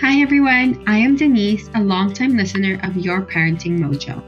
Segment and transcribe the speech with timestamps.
[0.00, 4.22] Hi everyone, I am Denise, a longtime listener of Your Parenting Mojo.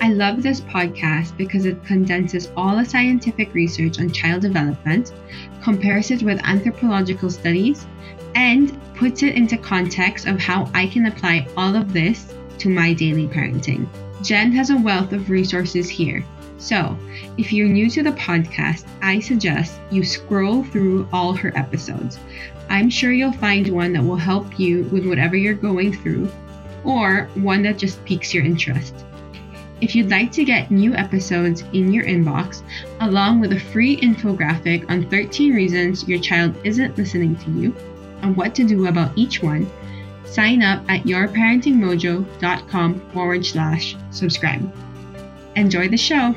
[0.00, 5.12] I love this podcast because it condenses all the scientific research on child development,
[5.62, 7.86] compares it with anthropological studies,
[8.34, 12.94] and puts it into context of how I can apply all of this to my
[12.94, 13.86] daily parenting.
[14.22, 16.24] Jen has a wealth of resources here.
[16.56, 16.96] So,
[17.38, 22.18] if you're new to the podcast, I suggest you scroll through all her episodes.
[22.70, 26.30] I'm sure you'll find one that will help you with whatever you're going through,
[26.84, 28.94] or one that just piques your interest.
[29.80, 32.62] If you'd like to get new episodes in your inbox,
[33.00, 37.74] along with a free infographic on 13 reasons your child isn't listening to you
[38.22, 39.68] and what to do about each one,
[40.24, 44.72] sign up at yourparentingmojo.com forward slash subscribe.
[45.56, 46.36] Enjoy the show!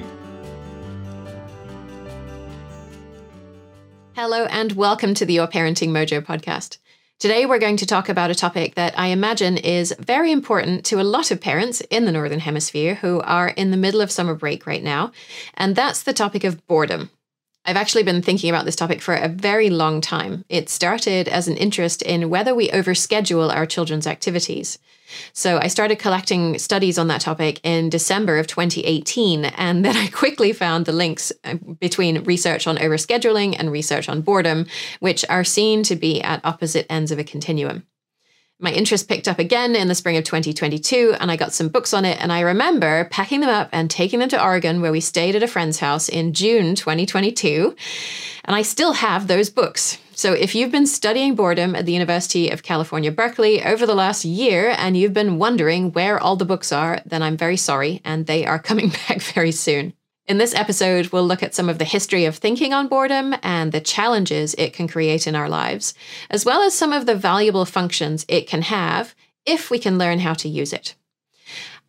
[4.15, 6.77] Hello, and welcome to the Your Parenting Mojo podcast.
[7.17, 11.01] Today, we're going to talk about a topic that I imagine is very important to
[11.01, 14.35] a lot of parents in the Northern Hemisphere who are in the middle of summer
[14.35, 15.11] break right now,
[15.55, 17.09] and that's the topic of boredom.
[17.65, 20.43] I've actually been thinking about this topic for a very long time.
[20.49, 24.79] It started as an interest in whether we overschedule our children's activities.
[25.31, 30.07] So I started collecting studies on that topic in December of 2018, and then I
[30.07, 34.65] quickly found the links uh, between research on overscheduling and research on boredom,
[34.99, 37.85] which are seen to be at opposite ends of a continuum
[38.63, 41.93] my interest picked up again in the spring of 2022 and I got some books
[41.93, 42.19] on it.
[42.21, 45.43] And I remember packing them up and taking them to Oregon, where we stayed at
[45.43, 47.75] a friend's house in June 2022.
[48.45, 49.99] And I still have those books.
[50.15, 54.25] So if you've been studying boredom at the University of California, Berkeley over the last
[54.25, 58.01] year and you've been wondering where all the books are, then I'm very sorry.
[58.05, 59.93] And they are coming back very soon.
[60.25, 63.73] In this episode, we'll look at some of the history of thinking on boredom and
[63.73, 65.93] the challenges it can create in our lives,
[66.29, 69.13] as well as some of the valuable functions it can have
[69.45, 70.95] if we can learn how to use it.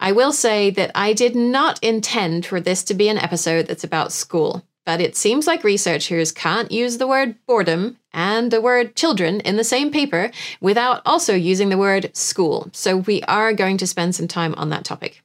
[0.01, 3.85] I will say that I did not intend for this to be an episode that's
[3.85, 8.97] about school, but it seems like researchers can't use the word boredom and the word
[8.97, 12.69] children in the same paper without also using the word school.
[12.73, 15.24] So we are going to spend some time on that topic.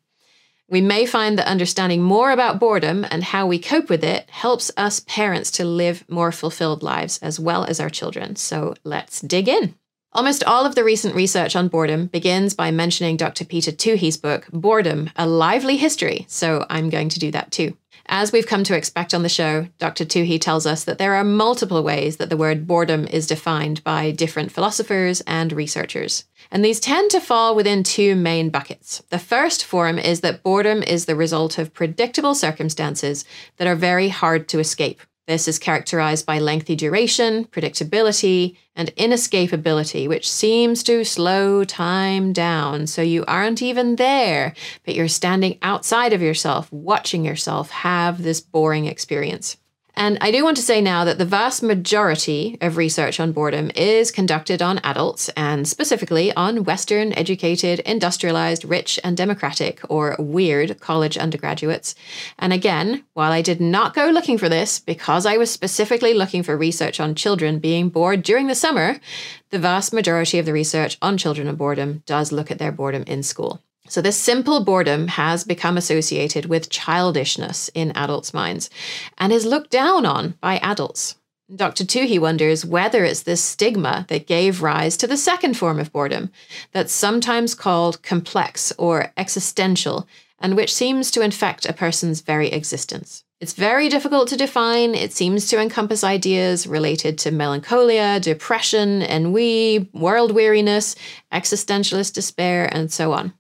[0.70, 4.70] We may find that understanding more about boredom and how we cope with it helps
[4.78, 8.36] us parents to live more fulfilled lives as well as our children.
[8.36, 9.74] So let's dig in.
[10.12, 13.46] Almost all of the recent research on boredom begins by mentioning Dr.
[13.46, 16.26] Peter Toohey's book, Boredom A Lively History.
[16.28, 17.76] So I'm going to do that too.
[18.12, 20.04] As we've come to expect on the show, Dr.
[20.04, 24.10] Toohey tells us that there are multiple ways that the word boredom is defined by
[24.10, 26.24] different philosophers and researchers.
[26.50, 29.04] And these tend to fall within two main buckets.
[29.12, 33.26] The first form is that boredom is the result of predictable circumstances
[33.58, 35.02] that are very hard to escape.
[35.30, 42.88] This is characterized by lengthy duration, predictability, and inescapability, which seems to slow time down.
[42.88, 48.42] So you aren't even there, but you're standing outside of yourself, watching yourself have this
[48.42, 49.58] boring experience.
[50.00, 53.70] And I do want to say now that the vast majority of research on boredom
[53.76, 60.80] is conducted on adults and specifically on Western educated, industrialized, rich, and democratic or weird
[60.80, 61.96] college undergraduates.
[62.38, 66.44] And again, while I did not go looking for this because I was specifically looking
[66.44, 69.02] for research on children being bored during the summer,
[69.50, 73.04] the vast majority of the research on children and boredom does look at their boredom
[73.06, 73.62] in school.
[73.90, 78.70] So, this simple boredom has become associated with childishness in adults' minds
[79.18, 81.16] and is looked down on by adults.
[81.54, 81.84] Dr.
[81.84, 86.30] Toohey wonders whether it's this stigma that gave rise to the second form of boredom,
[86.72, 90.08] that's sometimes called complex or existential,
[90.38, 93.24] and which seems to infect a person's very existence.
[93.42, 94.94] It's very difficult to define.
[94.94, 100.96] It seems to encompass ideas related to melancholia, depression, ennui, world weariness,
[101.34, 103.34] existentialist despair, and so on.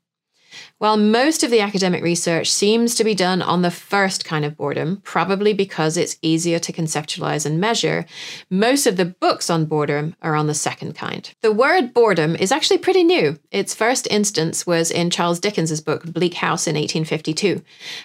[0.80, 4.56] While most of the academic research seems to be done on the first kind of
[4.56, 8.06] boredom, probably because it's easier to conceptualize and measure,
[8.50, 11.34] most of the books on boredom are on the second kind.
[11.42, 13.38] The word boredom is actually pretty new.
[13.52, 17.62] Its first instance was in Charles Dickens's book Bleak House in 1852,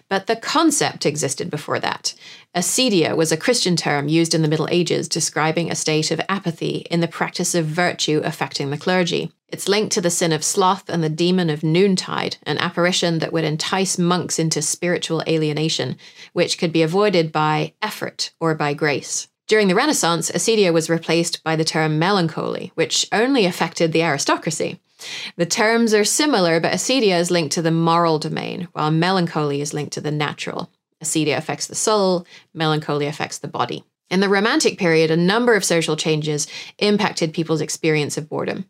[0.09, 2.13] but the concept existed before that.
[2.57, 6.87] Acedia was a Christian term used in the Middle Ages describing a state of apathy
[6.91, 9.31] in the practice of virtue affecting the clergy.
[9.55, 13.33] It's linked to the sin of sloth and the demon of noontide, an apparition that
[13.33, 15.97] would entice monks into spiritual alienation,
[16.33, 19.29] which could be avoided by effort or by grace.
[19.47, 24.81] During the Renaissance, acedia was replaced by the term melancholy, which only affected the aristocracy.
[25.37, 29.73] The terms are similar, but acedia is linked to the moral domain, while melancholy is
[29.73, 30.69] linked to the natural.
[31.01, 33.85] Acedia affects the soul, melancholy affects the body.
[34.11, 36.49] In the Romantic period, a number of social changes
[36.79, 38.65] impacted people's experience of boredom.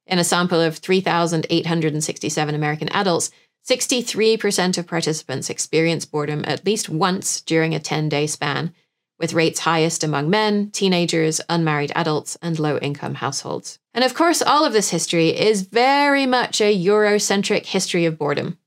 [0.05, 3.31] In a sample of 3,867 American adults,
[3.67, 8.73] 63% of participants experienced boredom at least once during a 10 day span,
[9.21, 13.77] with rates highest among men, teenagers, unmarried adults, and low income households.
[13.93, 18.57] And of course, all of this history is very much a Eurocentric history of boredom.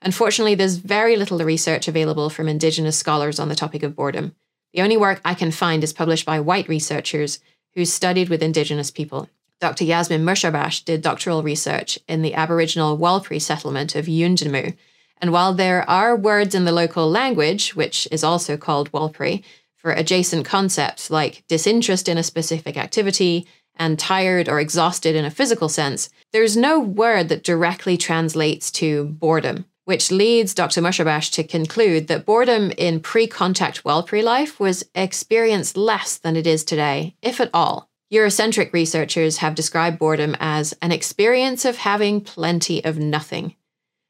[0.00, 4.36] Unfortunately, there's very little research available from Indigenous scholars on the topic of boredom.
[4.72, 7.40] The only work I can find is published by white researchers
[7.74, 9.28] who studied with Indigenous people.
[9.60, 9.82] Dr.
[9.82, 14.76] Yasmin Musharbash did doctoral research in the Aboriginal Warlpiri settlement of Yuendumu.
[15.20, 19.42] And while there are words in the local language, which is also called Warlpiri,
[19.88, 23.46] for adjacent concepts like disinterest in a specific activity
[23.76, 29.06] and tired or exhausted in a physical sense, there's no word that directly translates to
[29.06, 30.82] boredom, which leads Dr.
[30.82, 36.46] Musharbash to conclude that boredom in pre contact Warlpiri life was experienced less than it
[36.46, 37.88] is today, if at all.
[38.12, 43.54] Eurocentric researchers have described boredom as an experience of having plenty of nothing.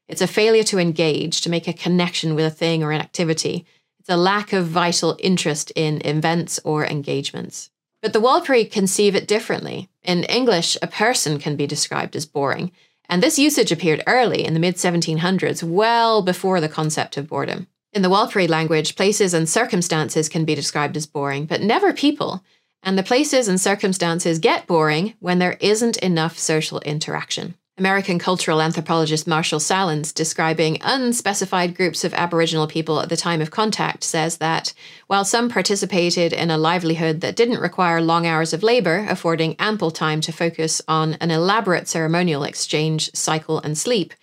[0.09, 3.65] It's a failure to engage, to make a connection with a thing or an activity,
[4.09, 7.69] the lack of vital interest in events or engagements.
[8.01, 9.87] But the Warlpiri conceive it differently.
[10.01, 12.71] In English, a person can be described as boring,
[13.07, 17.67] and this usage appeared early in the mid 1700s, well before the concept of boredom.
[17.93, 22.43] In the Warlpiri language, places and circumstances can be described as boring, but never people.
[22.81, 27.53] And the places and circumstances get boring when there isn't enough social interaction.
[27.79, 33.51] American cultural anthropologist Marshall Sahlins, describing unspecified groups of Aboriginal people at the time of
[33.51, 34.73] contact, says that
[35.07, 39.91] while some participated in a livelihood that didn't require long hours of labor, affording ample
[39.91, 44.13] time to focus on an elaborate ceremonial exchange, cycle, and sleep,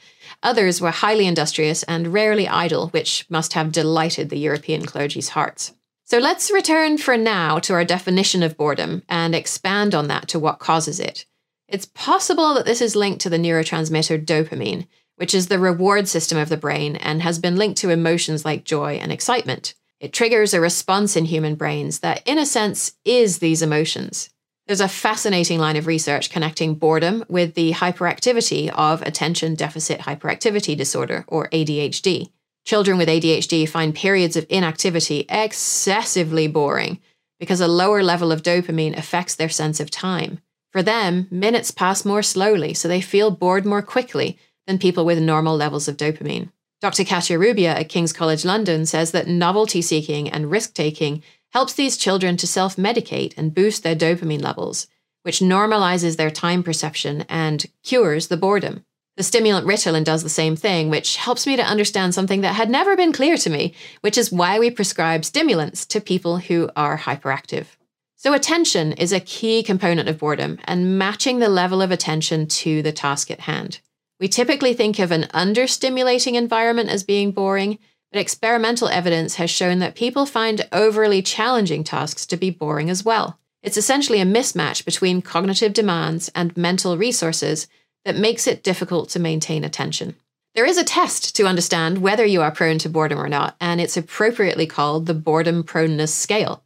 [0.43, 5.73] others were highly industrious and rarely idle, which must have delighted the European clergy's hearts.
[6.05, 10.39] So let's return for now to our definition of boredom and expand on that to
[10.39, 11.27] what causes it.
[11.69, 14.87] It's possible that this is linked to the neurotransmitter dopamine,
[15.17, 18.65] which is the reward system of the brain and has been linked to emotions like
[18.65, 19.75] joy and excitement.
[19.99, 24.31] It triggers a response in human brains that, in a sense, is these emotions.
[24.67, 30.77] There's a fascinating line of research connecting boredom with the hyperactivity of attention deficit hyperactivity
[30.77, 32.31] disorder, or ADHD.
[32.65, 37.01] Children with ADHD find periods of inactivity excessively boring
[37.39, 40.41] because a lower level of dopamine affects their sense of time.
[40.73, 45.19] For them, minutes pass more slowly, so they feel bored more quickly than people with
[45.19, 46.51] normal levels of dopamine.
[46.81, 47.05] Dr.
[47.05, 51.97] Katia Rubia at King's College London says that novelty seeking and risk taking helps these
[51.97, 54.87] children to self medicate and boost their dopamine levels,
[55.23, 58.85] which normalizes their time perception and cures the boredom.
[59.17, 62.69] The stimulant Ritalin does the same thing, which helps me to understand something that had
[62.69, 66.99] never been clear to me, which is why we prescribe stimulants to people who are
[66.99, 67.76] hyperactive.
[68.19, 72.83] So, attention is a key component of boredom and matching the level of attention to
[72.83, 73.81] the task at hand.
[74.19, 77.79] We typically think of an understimulating environment as being boring,
[78.11, 83.05] but experimental evidence has shown that people find overly challenging tasks to be boring as
[83.05, 83.39] well.
[83.63, 87.69] It's essentially a mismatch between cognitive demands and mental resources
[88.07, 90.15] that makes it difficult to maintain attention.
[90.55, 93.79] There is a test to understand whether you are prone to boredom or not, and
[93.79, 96.63] it's appropriately called the boredom proneness scale.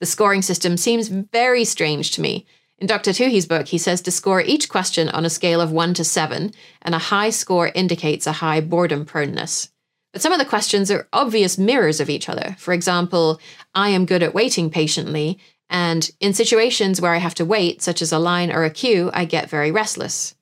[0.00, 2.46] The scoring system seems very strange to me.
[2.78, 3.10] In Dr.
[3.10, 6.52] Toohey's book, he says to score each question on a scale of 1 to 7,
[6.82, 9.70] and a high score indicates a high boredom proneness.
[10.12, 12.54] But some of the questions are obvious mirrors of each other.
[12.58, 13.40] For example,
[13.74, 15.38] I am good at waiting patiently,
[15.68, 19.10] and in situations where I have to wait, such as a line or a queue,
[19.12, 20.36] I get very restless.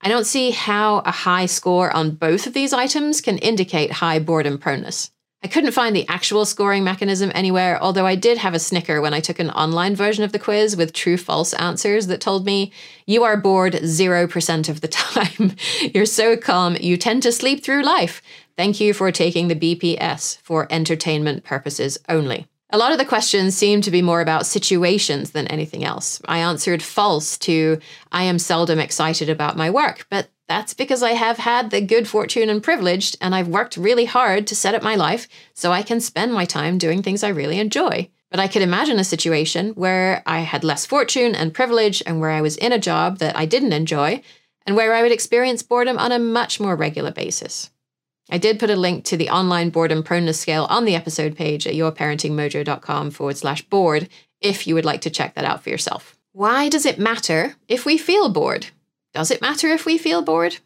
[0.00, 4.20] I don't see how a high score on both of these items can indicate high
[4.20, 5.10] boredom proneness.
[5.44, 9.12] I couldn't find the actual scoring mechanism anywhere, although I did have a snicker when
[9.12, 12.72] I took an online version of the quiz with true false answers that told me,
[13.04, 15.54] You are bored 0% of the time.
[15.94, 18.22] You're so calm, you tend to sleep through life.
[18.56, 22.46] Thank you for taking the BPS for entertainment purposes only.
[22.70, 26.22] A lot of the questions seem to be more about situations than anything else.
[26.26, 31.12] I answered false to, I am seldom excited about my work, but that's because I
[31.12, 34.82] have had the good fortune and privilege, and I've worked really hard to set up
[34.82, 38.10] my life so I can spend my time doing things I really enjoy.
[38.30, 42.30] But I could imagine a situation where I had less fortune and privilege, and where
[42.30, 44.22] I was in a job that I didn't enjoy,
[44.66, 47.70] and where I would experience boredom on a much more regular basis.
[48.30, 51.66] I did put a link to the online boredom proneness scale on the episode page
[51.66, 54.08] at yourparentingmojo.com forward slash bored
[54.40, 56.16] if you would like to check that out for yourself.
[56.32, 58.68] Why does it matter if we feel bored?
[59.14, 60.56] Does it matter if we feel bored?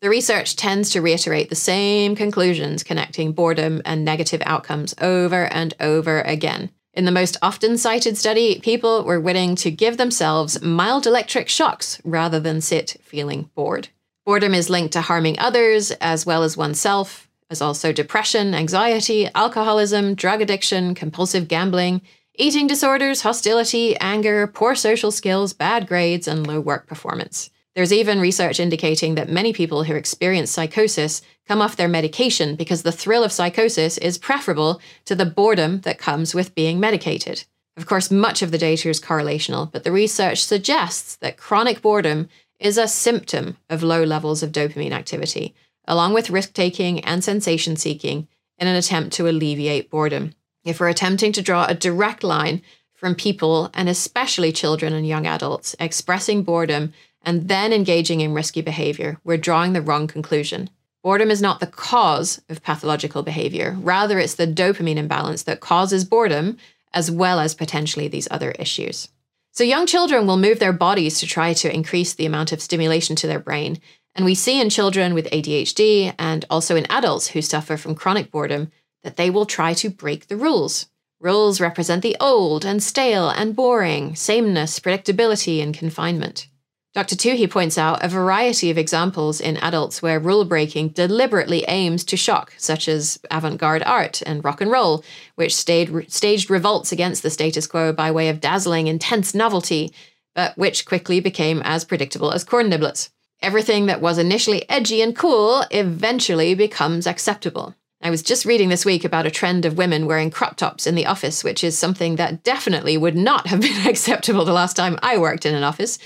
[0.00, 5.74] The research tends to reiterate the same conclusions connecting boredom and negative outcomes over and
[5.78, 6.70] over again.
[6.94, 12.00] In the most often cited study, people were willing to give themselves mild electric shocks
[12.02, 13.88] rather than sit feeling bored.
[14.24, 20.14] Boredom is linked to harming others as well as oneself, as also depression, anxiety, alcoholism,
[20.14, 22.00] drug addiction, compulsive gambling,
[22.36, 27.50] eating disorders, hostility, anger, poor social skills, bad grades, and low work performance.
[27.74, 32.82] There's even research indicating that many people who experience psychosis come off their medication because
[32.82, 37.44] the thrill of psychosis is preferable to the boredom that comes with being medicated.
[37.76, 42.28] Of course, much of the data is correlational, but the research suggests that chronic boredom
[42.58, 45.54] is a symptom of low levels of dopamine activity,
[45.86, 48.26] along with risk taking and sensation seeking
[48.58, 50.34] in an attempt to alleviate boredom.
[50.64, 52.62] If we're attempting to draw a direct line
[52.94, 58.62] from people, and especially children and young adults, expressing boredom and then engaging in risky
[58.62, 60.70] behavior, we're drawing the wrong conclusion.
[61.02, 63.76] Boredom is not the cause of pathological behavior.
[63.80, 66.56] Rather, it's the dopamine imbalance that causes boredom,
[66.92, 69.08] as well as potentially these other issues.
[69.52, 73.16] So, young children will move their bodies to try to increase the amount of stimulation
[73.16, 73.78] to their brain.
[74.14, 78.30] And we see in children with ADHD and also in adults who suffer from chronic
[78.30, 78.70] boredom
[79.02, 80.86] that they will try to break the rules.
[81.20, 86.48] Rules represent the old and stale and boring, sameness, predictability, and confinement.
[86.94, 87.16] Dr.
[87.16, 92.16] Toohey points out a variety of examples in adults where rule breaking deliberately aims to
[92.16, 95.04] shock, such as avant garde art and rock and roll,
[95.34, 99.92] which staged, staged revolts against the status quo by way of dazzling, intense novelty,
[100.34, 103.10] but which quickly became as predictable as corn niblets.
[103.42, 107.74] Everything that was initially edgy and cool eventually becomes acceptable.
[108.00, 110.94] I was just reading this week about a trend of women wearing crop tops in
[110.94, 114.98] the office, which is something that definitely would not have been acceptable the last time
[115.02, 115.98] I worked in an office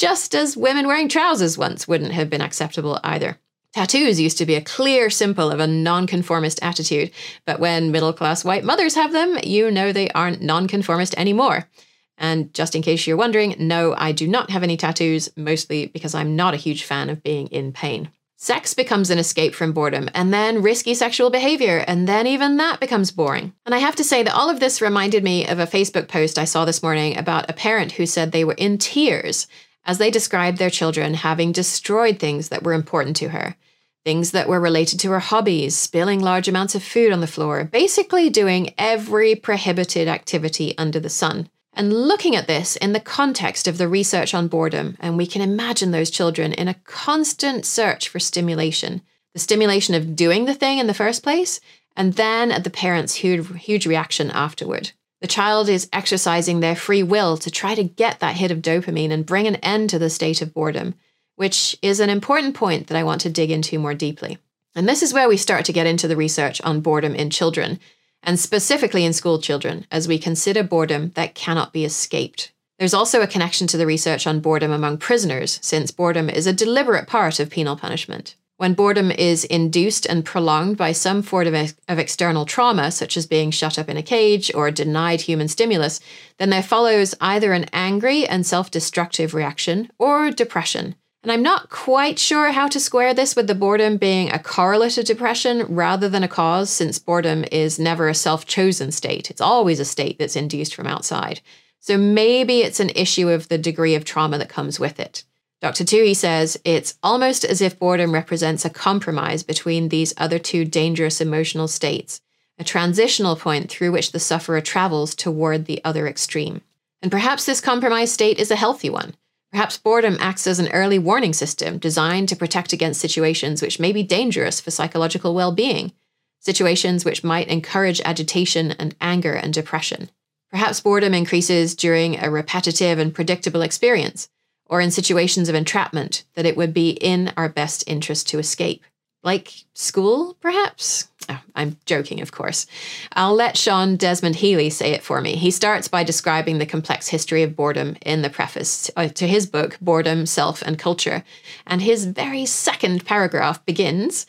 [0.00, 3.38] just as women wearing trousers once wouldn't have been acceptable either.
[3.74, 7.10] Tattoos used to be a clear symbol of a nonconformist attitude,
[7.44, 11.68] but when middle class white mothers have them, you know they aren't nonconformist anymore.
[12.16, 16.14] And just in case you're wondering, no, I do not have any tattoos, mostly because
[16.14, 18.08] I'm not a huge fan of being in pain.
[18.36, 22.80] Sex becomes an escape from boredom, and then risky sexual behavior, and then even that
[22.80, 23.52] becomes boring.
[23.66, 26.38] And I have to say that all of this reminded me of a Facebook post
[26.38, 29.46] I saw this morning about a parent who said they were in tears
[29.84, 33.56] as they described their children having destroyed things that were important to her.
[34.04, 37.64] Things that were related to her hobbies, spilling large amounts of food on the floor,
[37.64, 41.48] basically doing every prohibited activity under the sun.
[41.74, 45.42] And looking at this in the context of the research on boredom, and we can
[45.42, 50.78] imagine those children in a constant search for stimulation the stimulation of doing the thing
[50.78, 51.60] in the first place,
[51.96, 54.92] and then at the parents' huge, huge reaction afterward.
[55.20, 59.10] The child is exercising their free will to try to get that hit of dopamine
[59.10, 60.94] and bring an end to the state of boredom,
[61.36, 64.38] which is an important point that I want to dig into more deeply.
[64.74, 67.78] And this is where we start to get into the research on boredom in children,
[68.22, 72.52] and specifically in school children, as we consider boredom that cannot be escaped.
[72.78, 76.52] There's also a connection to the research on boredom among prisoners, since boredom is a
[76.52, 78.36] deliberate part of penal punishment.
[78.60, 83.24] When boredom is induced and prolonged by some form of, of external trauma, such as
[83.24, 85.98] being shut up in a cage or denied human stimulus,
[86.36, 90.94] then there follows either an angry and self destructive reaction or depression.
[91.22, 94.98] And I'm not quite sure how to square this with the boredom being a correlate
[94.98, 99.30] of depression rather than a cause, since boredom is never a self chosen state.
[99.30, 101.40] It's always a state that's induced from outside.
[101.78, 105.24] So maybe it's an issue of the degree of trauma that comes with it.
[105.60, 105.84] Dr.
[105.84, 111.20] Toohey says it's almost as if boredom represents a compromise between these other two dangerous
[111.20, 112.22] emotional states,
[112.58, 116.62] a transitional point through which the sufferer travels toward the other extreme.
[117.02, 119.14] And perhaps this compromise state is a healthy one.
[119.50, 123.92] Perhaps boredom acts as an early warning system designed to protect against situations which may
[123.92, 125.92] be dangerous for psychological well being.
[126.40, 130.10] situations which might encourage agitation and anger and depression.
[130.50, 134.28] Perhaps boredom increases during a repetitive and predictable experience,
[134.70, 138.84] or in situations of entrapment that it would be in our best interest to escape.
[139.22, 141.08] Like school, perhaps?
[141.28, 142.66] Oh, I'm joking, of course.
[143.12, 145.36] I'll let Sean Desmond Healy say it for me.
[145.36, 149.46] He starts by describing the complex history of boredom in the preface uh, to his
[149.46, 151.22] book, Boredom, Self and Culture.
[151.66, 154.24] And his very second paragraph begins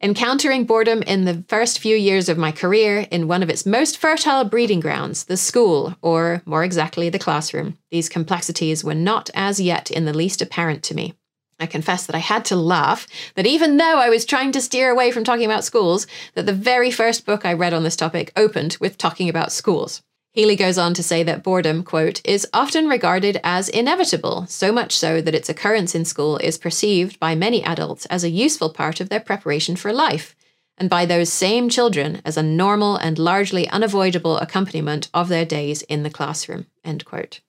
[0.00, 3.98] Encountering boredom in the first few years of my career in one of its most
[3.98, 9.58] fertile breeding grounds, the school, or more exactly, the classroom, these complexities were not as
[9.58, 11.14] yet in the least apparent to me.
[11.58, 14.88] I confess that I had to laugh that even though I was trying to steer
[14.88, 18.30] away from talking about schools, that the very first book I read on this topic
[18.36, 20.04] opened with talking about schools.
[20.32, 24.96] Healy goes on to say that boredom, quote, is often regarded as inevitable, so much
[24.96, 29.00] so that its occurrence in school is perceived by many adults as a useful part
[29.00, 30.36] of their preparation for life,
[30.76, 35.82] and by those same children as a normal and largely unavoidable accompaniment of their days
[35.82, 37.40] in the classroom, end quote.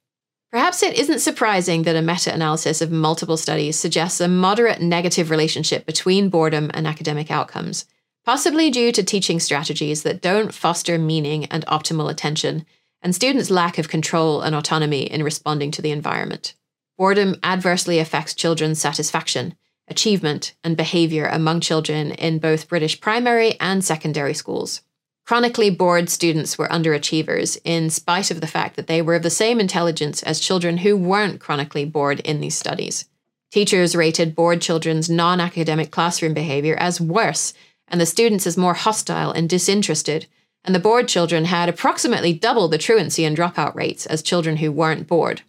[0.52, 5.30] Perhaps it isn't surprising that a meta analysis of multiple studies suggests a moderate negative
[5.30, 7.86] relationship between boredom and academic outcomes,
[8.26, 12.66] possibly due to teaching strategies that don't foster meaning and optimal attention,
[13.02, 16.54] and students' lack of control and autonomy in responding to the environment.
[16.98, 19.56] Boredom adversely affects children's satisfaction,
[19.88, 24.82] achievement, and behaviour among children in both British primary and secondary schools.
[25.26, 29.30] Chronically bored students were underachievers, in spite of the fact that they were of the
[29.30, 33.06] same intelligence as children who weren't chronically bored in these studies.
[33.52, 37.54] Teachers rated bored children's non academic classroom behaviour as worse,
[37.90, 40.28] and the students as more hostile and disinterested,
[40.64, 44.72] and the bored children had approximately double the truancy and dropout rates as children who
[44.72, 45.42] weren't bored.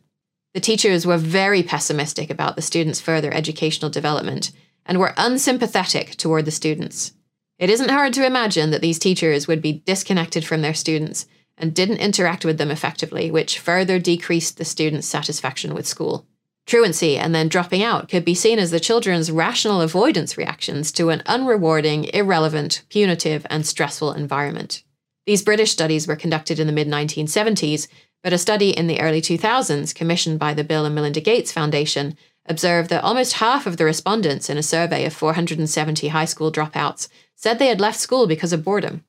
[0.55, 4.51] The teachers were very pessimistic about the students' further educational development
[4.85, 7.13] and were unsympathetic toward the students.
[7.59, 11.27] It isn't hard to imagine that these teachers would be disconnected from their students
[11.59, 16.27] and didn't interact with them effectively, which further decreased the students' satisfaction with school.
[16.71, 21.09] Truancy and then dropping out could be seen as the children's rational avoidance reactions to
[21.09, 24.85] an unrewarding, irrelevant, punitive, and stressful environment.
[25.27, 27.89] These British studies were conducted in the mid 1970s,
[28.23, 32.17] but a study in the early 2000s, commissioned by the Bill and Melinda Gates Foundation,
[32.47, 37.09] observed that almost half of the respondents in a survey of 470 high school dropouts
[37.35, 39.03] said they had left school because of boredom.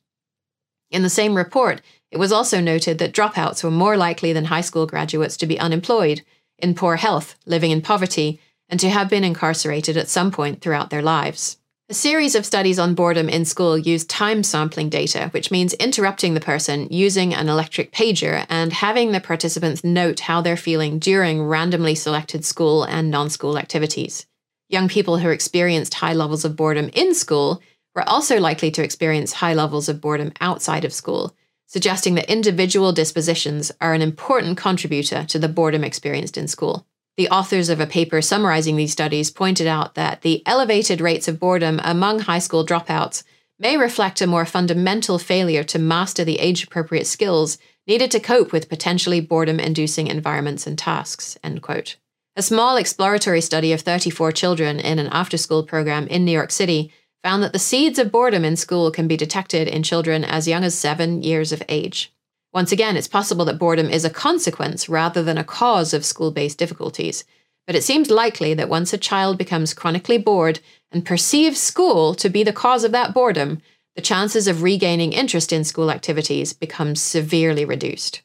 [0.90, 4.62] In the same report, it was also noted that dropouts were more likely than high
[4.62, 6.24] school graduates to be unemployed,
[6.62, 10.90] in poor health, living in poverty, and to have been incarcerated at some point throughout
[10.90, 11.58] their lives.
[11.92, 16.34] A series of studies on boredom in school used time sampling data, which means interrupting
[16.34, 21.44] the person using an electric pager and having the participants note how they're feeling during
[21.44, 24.26] randomly selected school and non school activities.
[24.70, 27.62] Young people who experienced high levels of boredom in school
[27.94, 31.36] were also likely to experience high levels of boredom outside of school,
[31.72, 36.86] suggesting that individual dispositions are an important contributor to the boredom experienced in school.
[37.16, 41.40] The authors of a paper summarizing these studies pointed out that the elevated rates of
[41.40, 43.24] boredom among high school dropouts
[43.58, 47.58] may reflect a more fundamental failure to master the age appropriate skills
[47.88, 51.38] needed to cope with potentially boredom inducing environments and tasks.
[51.42, 51.96] End quote.
[52.36, 56.52] A small exploratory study of 34 children in an after school program in New York
[56.52, 56.92] City
[57.24, 60.64] found that the seeds of boredom in school can be detected in children as young
[60.64, 62.12] as seven years of age.
[62.54, 66.32] Once again, it's possible that boredom is a consequence rather than a cause of school
[66.32, 67.24] based difficulties,
[67.66, 70.60] but it seems likely that once a child becomes chronically bored
[70.92, 73.62] and perceives school to be the cause of that boredom,
[73.96, 78.22] the chances of regaining interest in school activities become severely reduced.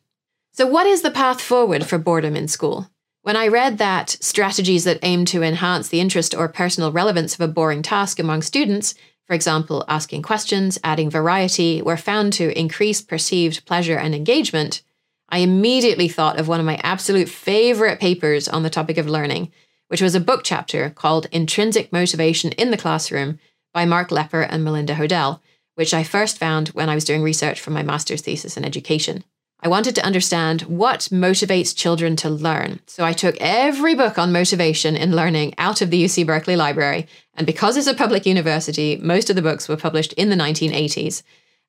[0.52, 2.88] So, what is the path forward for boredom in school?
[3.26, 7.40] When I read that strategies that aim to enhance the interest or personal relevance of
[7.40, 8.94] a boring task among students,
[9.26, 14.82] for example, asking questions, adding variety, were found to increase perceived pleasure and engagement,
[15.28, 19.50] I immediately thought of one of my absolute favorite papers on the topic of learning,
[19.88, 23.40] which was a book chapter called Intrinsic Motivation in the Classroom
[23.74, 25.40] by Mark Lepper and Melinda Hodell,
[25.74, 29.24] which I first found when I was doing research for my master's thesis in education.
[29.60, 32.80] I wanted to understand what motivates children to learn.
[32.86, 37.06] So I took every book on motivation in learning out of the UC Berkeley Library.
[37.34, 41.22] And because it's a public university, most of the books were published in the 1980s.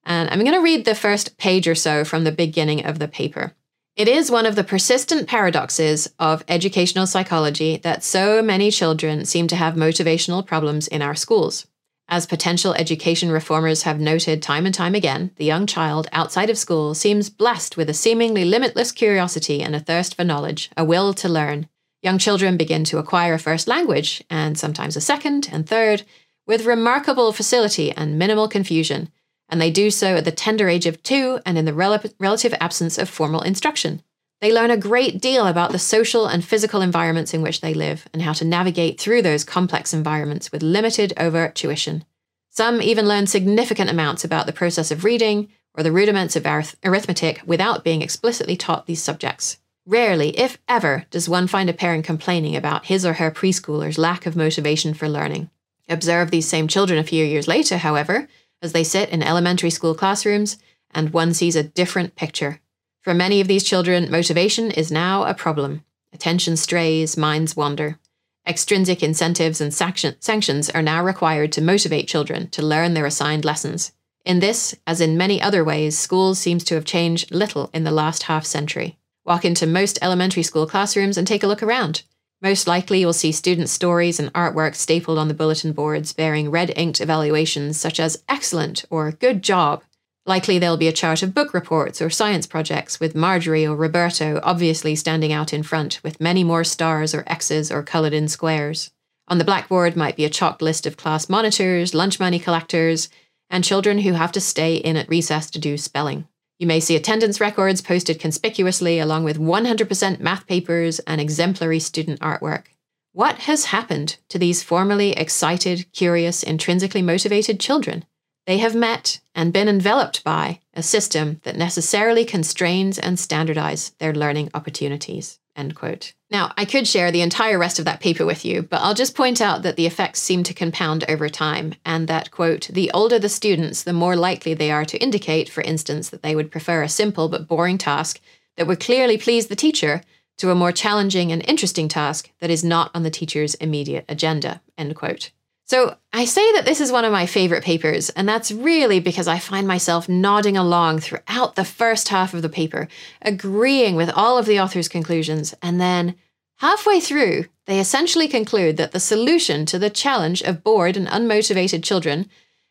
[0.05, 3.07] And I'm going to read the first page or so from the beginning of the
[3.07, 3.53] paper.
[3.95, 9.47] It is one of the persistent paradoxes of educational psychology that so many children seem
[9.47, 11.65] to have motivational problems in our schools.
[12.09, 16.57] As potential education reformers have noted time and time again, the young child outside of
[16.57, 21.13] school seems blessed with a seemingly limitless curiosity and a thirst for knowledge, a will
[21.15, 21.67] to learn.
[22.01, 26.03] Young children begin to acquire a first language, and sometimes a second and third,
[26.45, 29.09] with remarkable facility and minimal confusion,
[29.49, 32.53] and they do so at the tender age of two and in the rel- relative
[32.61, 34.01] absence of formal instruction.
[34.39, 38.07] They learn a great deal about the social and physical environments in which they live
[38.13, 42.05] and how to navigate through those complex environments with limited overt tuition.
[42.51, 46.75] Some even learn significant amounts about the process of reading or the rudiments of arith-
[46.83, 49.57] arithmetic without being explicitly taught these subjects.
[49.87, 54.25] Rarely, if ever, does one find a parent complaining about his or her preschooler's lack
[54.25, 55.49] of motivation for learning.
[55.87, 58.27] Observe these same children a few years later, however,
[58.61, 60.57] as they sit in elementary school classrooms,
[60.91, 62.59] and one sees a different picture.
[63.07, 65.85] For many of these children, motivation is now a problem.
[66.11, 67.99] Attention strays, minds wander.
[68.45, 73.93] Extrinsic incentives and sanctions are now required to motivate children to learn their assigned lessons.
[74.25, 77.91] In this, as in many other ways, schools seems to have changed little in the
[77.91, 78.97] last half century.
[79.23, 82.03] Walk into most elementary school classrooms and take a look around.
[82.41, 86.73] Most likely, you'll see student stories and artwork stapled on the bulletin boards bearing red
[86.75, 89.81] inked evaluations such as excellent or good job.
[90.27, 94.41] Likely, there'll be a chart of book reports or science projects with Marjorie or Roberto
[94.43, 98.91] obviously standing out in front with many more stars or X's or coloured in squares.
[99.29, 103.07] On the blackboard might be a chalked list of class monitors, lunch money collectors,
[103.49, 106.27] and children who have to stay in at recess to do spelling.
[106.59, 112.19] You may see attendance records posted conspicuously along with 100% math papers and exemplary student
[112.19, 112.65] artwork.
[113.13, 118.03] What has happened to these formerly excited, curious, intrinsically motivated children?
[118.47, 124.13] They have met and been enveloped by a system that necessarily constrains and standardizes their
[124.13, 125.39] learning opportunities.
[125.53, 126.13] End quote.
[126.31, 129.15] Now, I could share the entire rest of that paper with you, but I'll just
[129.15, 133.19] point out that the effects seem to compound over time, and that, quote, the older
[133.19, 136.83] the students, the more likely they are to indicate, for instance, that they would prefer
[136.83, 138.21] a simple but boring task
[138.55, 140.01] that would clearly please the teacher
[140.37, 144.61] to a more challenging and interesting task that is not on the teacher's immediate agenda,
[144.77, 145.31] end quote.
[145.67, 149.27] So I say that this is one of my favorite papers, and that's really because
[149.27, 152.87] I find myself nodding along throughout the first half of the paper,
[153.21, 156.15] agreeing with all of the author's conclusions, and then
[156.59, 161.83] halfway through, they essentially conclude that the solution to the challenge of bored and unmotivated
[161.83, 162.29] children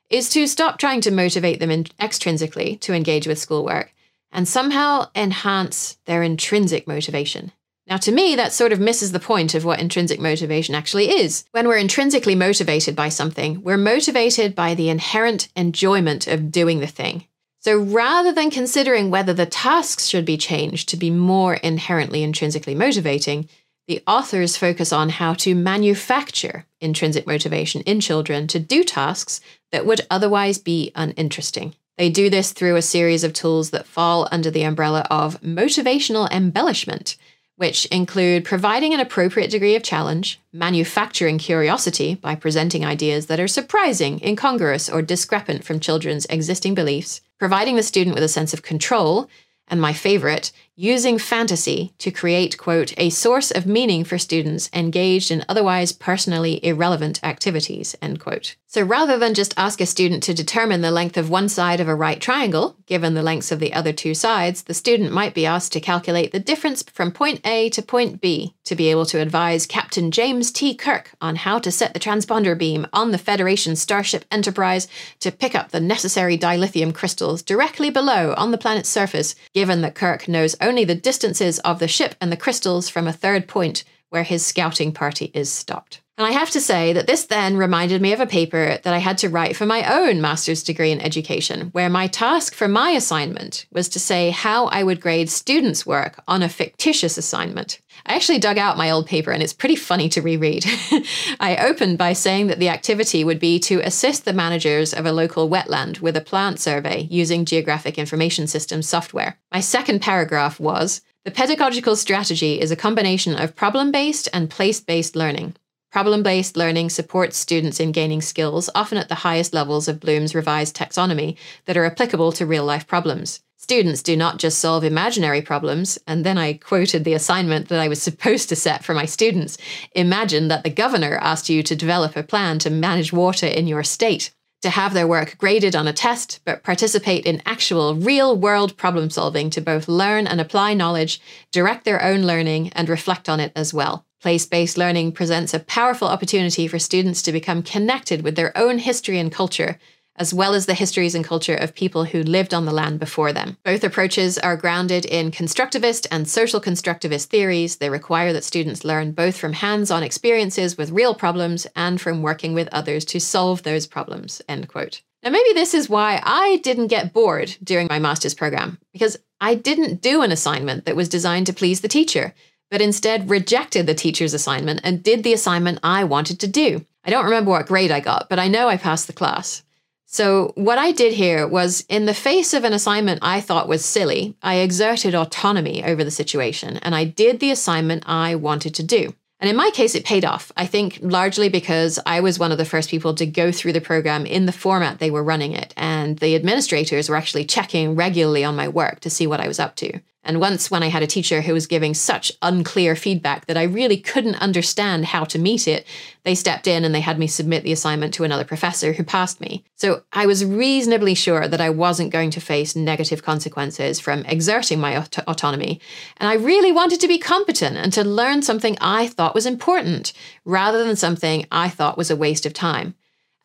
[0.09, 3.92] is to stop trying to motivate them extrinsically to engage with schoolwork
[4.32, 7.52] and somehow enhance their intrinsic motivation.
[7.88, 11.44] Now, to me, that sort of misses the point of what intrinsic motivation actually is.
[11.53, 16.88] When we're intrinsically motivated by something, we're motivated by the inherent enjoyment of doing the
[16.88, 17.27] thing.
[17.61, 22.75] So rather than considering whether the tasks should be changed to be more inherently intrinsically
[22.75, 23.49] motivating,
[23.87, 29.87] the authors focus on how to manufacture intrinsic motivation in children to do tasks that
[29.87, 31.75] would otherwise be uninteresting.
[31.99, 36.31] They do this through a series of tools that fall under the umbrella of motivational
[36.33, 37.16] embellishment
[37.57, 43.49] which include providing an appropriate degree of challenge, manufacturing curiosity by presenting ideas that are
[43.49, 48.62] surprising, incongruous, or discrepant from children's existing beliefs, providing the student with a sense of
[48.62, 49.29] control,
[49.69, 55.31] and my favorite, using fantasy to create, quote, a source of meaning for students engaged
[55.31, 58.57] in otherwise personally irrelevant activities, end quote.
[58.67, 61.89] So rather than just ask a student to determine the length of one side of
[61.89, 65.47] a right triangle, given the lengths of the other two sides, the student might be
[65.47, 69.20] asked to calculate the difference from point A to point B to be able to
[69.20, 70.74] advise Captain James T.
[70.74, 74.87] Kirk on how to set the transponder beam on the Federation Starship Enterprise
[75.20, 79.94] to pick up the necessary dilithium crystals directly below on the planet's surface, given that
[79.94, 83.85] Kirk knows only the distances of the ship and the crystals from a third point
[84.11, 86.00] where his scouting party is stopped.
[86.18, 88.98] And I have to say that this then reminded me of a paper that I
[88.98, 92.92] had to write for my own master's degree in education, where my task for my
[92.92, 97.83] assignment was to say how I would grade students' work on a fictitious assignment.
[98.07, 100.64] I actually dug out my old paper and it's pretty funny to reread.
[101.40, 105.12] I opened by saying that the activity would be to assist the managers of a
[105.12, 109.38] local wetland with a plant survey using Geographic Information Systems software.
[109.52, 114.81] My second paragraph was the pedagogical strategy is a combination of problem based and place
[114.81, 115.57] based learning.
[115.96, 120.35] Problem based learning supports students in gaining skills, often at the highest levels of Bloom's
[120.35, 123.40] revised taxonomy, that are applicable to real life problems.
[123.56, 127.88] Students do not just solve imaginary problems, and then I quoted the assignment that I
[127.88, 129.56] was supposed to set for my students.
[129.92, 133.82] Imagine that the governor asked you to develop a plan to manage water in your
[133.82, 138.76] state, to have their work graded on a test, but participate in actual real world
[138.76, 143.40] problem solving to both learn and apply knowledge, direct their own learning, and reflect on
[143.40, 144.04] it as well.
[144.20, 148.79] Place based learning presents a powerful opportunity for students to become connected with their own
[148.79, 149.79] history and culture
[150.18, 153.33] as well as the histories and culture of people who lived on the land before
[153.33, 153.57] them.
[153.64, 157.76] Both approaches are grounded in constructivist and social constructivist theories.
[157.76, 162.22] They require that students learn both from hands on experiences with real problems and from
[162.22, 164.42] working with others to solve those problems.
[164.48, 165.02] End quote.
[165.22, 169.55] Now, maybe this is why I didn't get bored during my master's program, because I
[169.55, 172.33] didn't do an assignment that was designed to please the teacher,
[172.70, 176.85] but instead rejected the teacher's assignment and did the assignment I wanted to do.
[177.05, 179.62] I don't remember what grade I got, but I know I passed the class.
[180.09, 183.85] So, what I did here was, in the face of an assignment I thought was
[183.85, 188.83] silly, I exerted autonomy over the situation and I did the assignment I wanted to
[188.83, 189.14] do.
[189.38, 190.50] And in my case, it paid off.
[190.57, 193.81] I think largely because I was one of the first people to go through the
[193.81, 195.74] program in the format they were running it.
[195.76, 199.61] And the administrators were actually checking regularly on my work to see what I was
[199.61, 200.00] up to.
[200.27, 203.62] And once, when I had a teacher who was giving such unclear feedback that I
[203.62, 205.87] really couldn't understand how to meet it,
[206.25, 209.41] they stepped in and they had me submit the assignment to another professor who passed
[209.41, 209.65] me.
[209.77, 214.81] So I was reasonably sure that I wasn't going to face negative consequences from exerting
[214.81, 215.81] my aut- autonomy.
[216.17, 220.12] And I really wanted to be competent and to learn something I thought was important
[220.45, 222.97] rather than something I thought was a waste of time.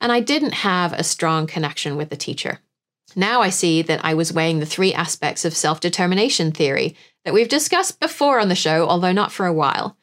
[0.02, 2.60] And I didn't have a strong connection with the teacher.
[3.16, 6.96] Now I see that I was weighing the three aspects of self determination theory
[7.26, 9.98] that we've discussed before on the show, although not for a while.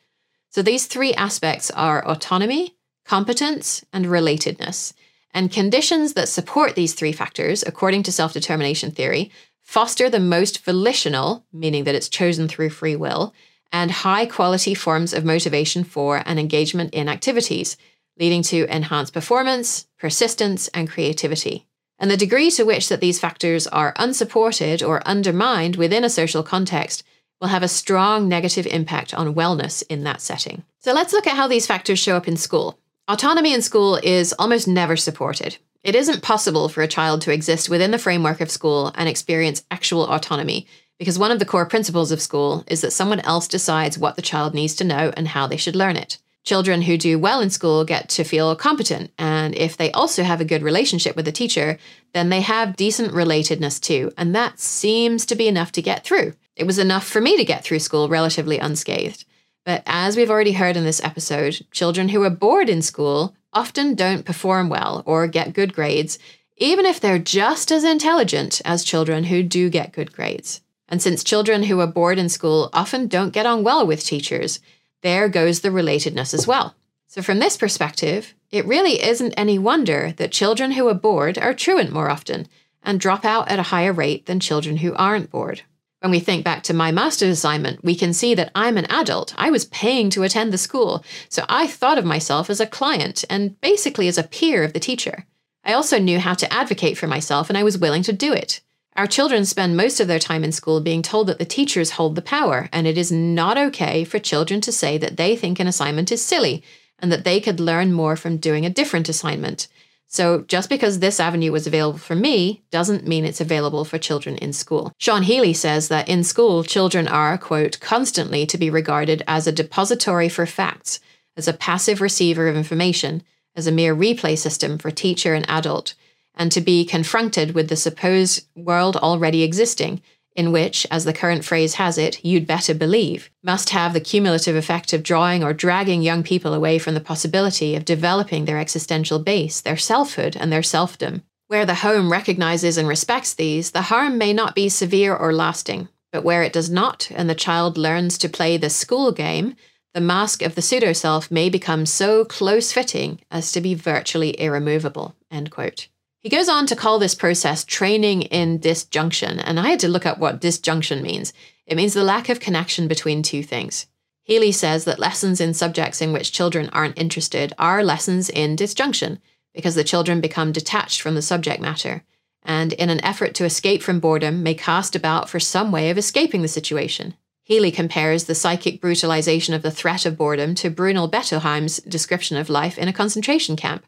[0.50, 4.92] So these three aspects are autonomy, competence, and relatedness.
[5.32, 10.64] And conditions that support these three factors, according to self determination theory, foster the most
[10.64, 13.34] volitional, meaning that it's chosen through free will,
[13.70, 17.76] and high quality forms of motivation for and engagement in activities,
[18.18, 21.67] leading to enhanced performance, persistence, and creativity.
[21.98, 26.42] And the degree to which that these factors are unsupported or undermined within a social
[26.42, 27.02] context
[27.40, 30.64] will have a strong negative impact on wellness in that setting.
[30.80, 32.78] So let's look at how these factors show up in school.
[33.08, 35.56] Autonomy in school is almost never supported.
[35.82, 39.64] It isn't possible for a child to exist within the framework of school and experience
[39.70, 40.66] actual autonomy
[40.98, 44.22] because one of the core principles of school is that someone else decides what the
[44.22, 46.18] child needs to know and how they should learn it.
[46.48, 50.40] Children who do well in school get to feel competent, and if they also have
[50.40, 51.76] a good relationship with the teacher,
[52.14, 56.32] then they have decent relatedness too, and that seems to be enough to get through.
[56.56, 59.26] It was enough for me to get through school relatively unscathed.
[59.66, 63.94] But as we've already heard in this episode, children who are bored in school often
[63.94, 66.18] don't perform well or get good grades,
[66.56, 70.62] even if they're just as intelligent as children who do get good grades.
[70.88, 74.60] And since children who are bored in school often don't get on well with teachers,
[75.02, 76.74] there goes the relatedness as well.
[77.06, 81.54] So, from this perspective, it really isn't any wonder that children who are bored are
[81.54, 82.48] truant more often
[82.82, 85.62] and drop out at a higher rate than children who aren't bored.
[86.00, 89.34] When we think back to my master's assignment, we can see that I'm an adult.
[89.36, 93.24] I was paying to attend the school, so I thought of myself as a client
[93.28, 95.26] and basically as a peer of the teacher.
[95.64, 98.60] I also knew how to advocate for myself and I was willing to do it.
[98.98, 102.16] Our children spend most of their time in school being told that the teachers hold
[102.16, 105.68] the power, and it is not okay for children to say that they think an
[105.68, 106.64] assignment is silly
[106.98, 109.68] and that they could learn more from doing a different assignment.
[110.08, 114.36] So, just because this avenue was available for me doesn't mean it's available for children
[114.38, 114.92] in school.
[114.98, 119.52] Sean Healy says that in school, children are, quote, constantly to be regarded as a
[119.52, 120.98] depository for facts,
[121.36, 123.22] as a passive receiver of information,
[123.54, 125.94] as a mere replay system for teacher and adult
[126.38, 130.00] and to be confronted with the supposed world already existing,
[130.36, 134.54] in which, as the current phrase has it, you'd better believe, must have the cumulative
[134.54, 139.18] effect of drawing or dragging young people away from the possibility of developing their existential
[139.18, 141.22] base, their selfhood, and their selfdom.
[141.48, 145.88] Where the home recognizes and respects these, the harm may not be severe or lasting,
[146.12, 149.56] but where it does not, and the child learns to play the school game,
[149.92, 154.40] the mask of the pseudo self may become so close fitting as to be virtually
[154.40, 155.16] irremovable.
[155.32, 155.88] End quote.
[156.28, 160.04] He goes on to call this process training in disjunction, and I had to look
[160.04, 161.32] up what disjunction means.
[161.64, 163.86] It means the lack of connection between two things.
[164.24, 169.20] Healy says that lessons in subjects in which children aren't interested are lessons in disjunction
[169.54, 172.04] because the children become detached from the subject matter
[172.42, 175.96] and, in an effort to escape from boredom, may cast about for some way of
[175.96, 177.14] escaping the situation.
[177.42, 182.50] Healy compares the psychic brutalization of the threat of boredom to Bruno Bettelheim's description of
[182.50, 183.86] life in a concentration camp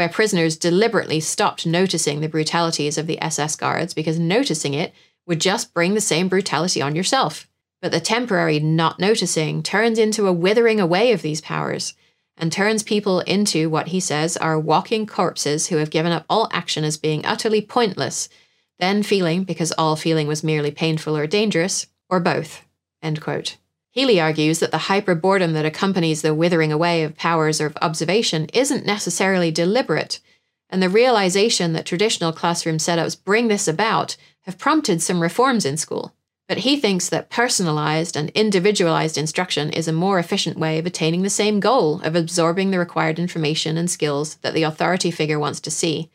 [0.00, 4.94] where prisoners deliberately stopped noticing the brutalities of the SS guards because noticing it
[5.26, 7.46] would just bring the same brutality on yourself.
[7.82, 11.92] But the temporary not noticing turns into a withering away of these powers
[12.38, 16.48] and turns people into what he says are walking corpses who have given up all
[16.50, 18.30] action as being utterly pointless,
[18.78, 22.64] then feeling, because all feeling was merely painful or dangerous, or both.
[23.02, 23.58] End quote.
[24.00, 28.46] Healy argues that the hyper boredom that accompanies the withering away of powers of observation
[28.54, 30.20] isn't necessarily deliberate,
[30.70, 35.76] and the realization that traditional classroom setups bring this about have prompted some reforms in
[35.76, 36.14] school.
[36.48, 41.20] But he thinks that personalized and individualized instruction is a more efficient way of attaining
[41.20, 45.60] the same goal of absorbing the required information and skills that the authority figure wants
[45.60, 46.08] to see,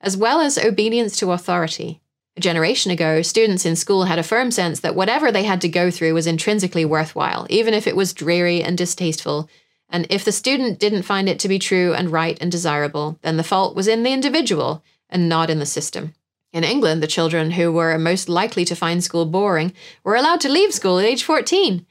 [0.00, 2.00] as well as obedience to authority.
[2.36, 5.68] A generation ago, students in school had a firm sense that whatever they had to
[5.68, 9.50] go through was intrinsically worthwhile, even if it was dreary and distasteful.
[9.90, 13.36] And if the student didn't find it to be true and right and desirable, then
[13.36, 16.14] the fault was in the individual and not in the system.
[16.54, 20.48] In England, the children who were most likely to find school boring were allowed to
[20.48, 21.84] leave school at age 14.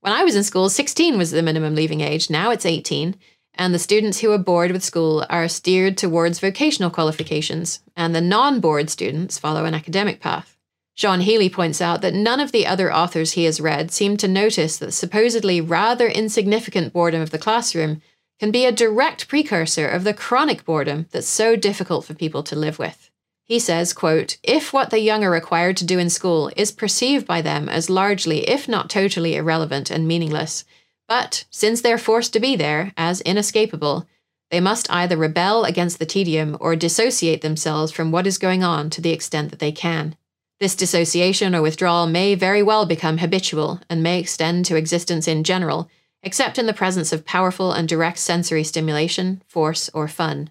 [0.00, 2.28] When I was in school, 16 was the minimum leaving age.
[2.28, 3.16] Now it's 18.
[3.58, 8.20] And the students who are bored with school are steered towards vocational qualifications, and the
[8.20, 10.56] non bored students follow an academic path.
[10.94, 14.28] Shaun Healey points out that none of the other authors he has read seem to
[14.28, 18.00] notice that supposedly rather insignificant boredom of the classroom
[18.38, 22.56] can be a direct precursor of the chronic boredom that's so difficult for people to
[22.56, 23.10] live with.
[23.44, 27.26] He says, quote, if what the young are required to do in school is perceived
[27.26, 30.64] by them as largely, if not totally, irrelevant and meaningless,
[31.08, 34.06] but since they're forced to be there as inescapable,
[34.50, 38.90] they must either rebel against the tedium or dissociate themselves from what is going on
[38.90, 40.16] to the extent that they can.
[40.60, 45.44] This dissociation or withdrawal may very well become habitual and may extend to existence in
[45.44, 45.88] general,
[46.22, 50.50] except in the presence of powerful and direct sensory stimulation, force, or fun.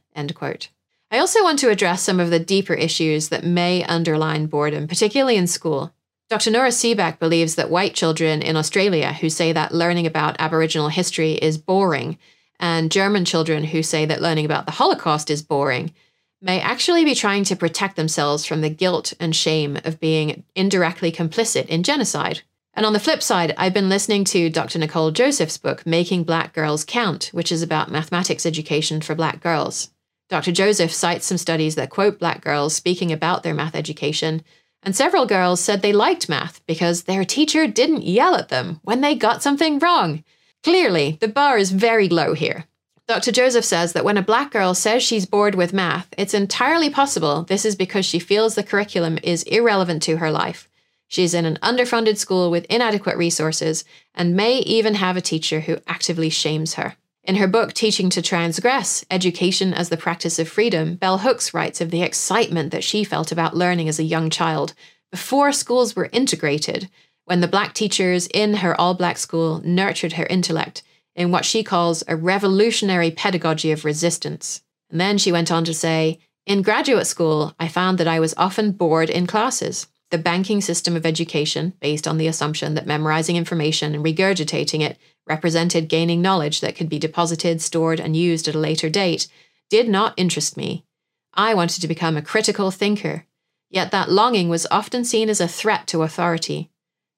[1.12, 5.38] I also want to address some of the deeper issues that may underline boredom, particularly
[5.38, 5.94] in school.
[6.30, 6.52] Dr.
[6.52, 11.34] Nora Siebeck believes that white children in Australia who say that learning about Aboriginal history
[11.34, 12.18] is boring,
[12.60, 15.94] and German children who say that learning about the Holocaust is boring,
[16.42, 21.14] may actually be trying to protect themselves from the guilt and shame of being indirectly
[21.14, 22.42] complicit in genocide.
[22.74, 24.80] And on the flip side, I've been listening to Dr.
[24.80, 29.92] Nicole Joseph's book, Making Black Girls Count, which is about mathematics education for black girls.
[30.30, 30.52] Dr.
[30.52, 34.44] Joseph cites some studies that quote black girls speaking about their math education,
[34.84, 39.02] and several girls said they liked math because their teacher didn't yell at them when
[39.02, 40.24] they got something wrong.
[40.64, 42.66] Clearly, the bar is very low here.
[43.08, 43.32] Dr.
[43.32, 47.44] Joseph says that when a black girl says she's bored with math, it's entirely possible
[47.44, 50.68] this is because she feels the curriculum is irrelevant to her life.
[51.08, 55.78] She's in an underfunded school with inadequate resources and may even have a teacher who
[55.88, 56.98] actively shames her.
[57.28, 61.82] In her book, Teaching to Transgress Education as the Practice of Freedom, Bell Hooks writes
[61.82, 64.74] of the excitement that she felt about learning as a young child
[65.12, 66.90] before schools were integrated,
[67.26, 70.84] when the black teachers in her all black school nurtured her intellect
[71.18, 74.62] in what she calls a revolutionary pedagogy of resistance.
[74.90, 78.36] And then she went on to say, In graduate school, I found that I was
[78.38, 79.88] often bored in classes.
[80.12, 84.98] The banking system of education, based on the assumption that memorizing information and regurgitating it
[85.28, 89.28] represented gaining knowledge that could be deposited, stored, and used at a later date,
[89.70, 90.86] did not interest me.
[91.34, 93.26] I wanted to become a critical thinker,
[93.70, 96.72] yet that longing was often seen as a threat to authority.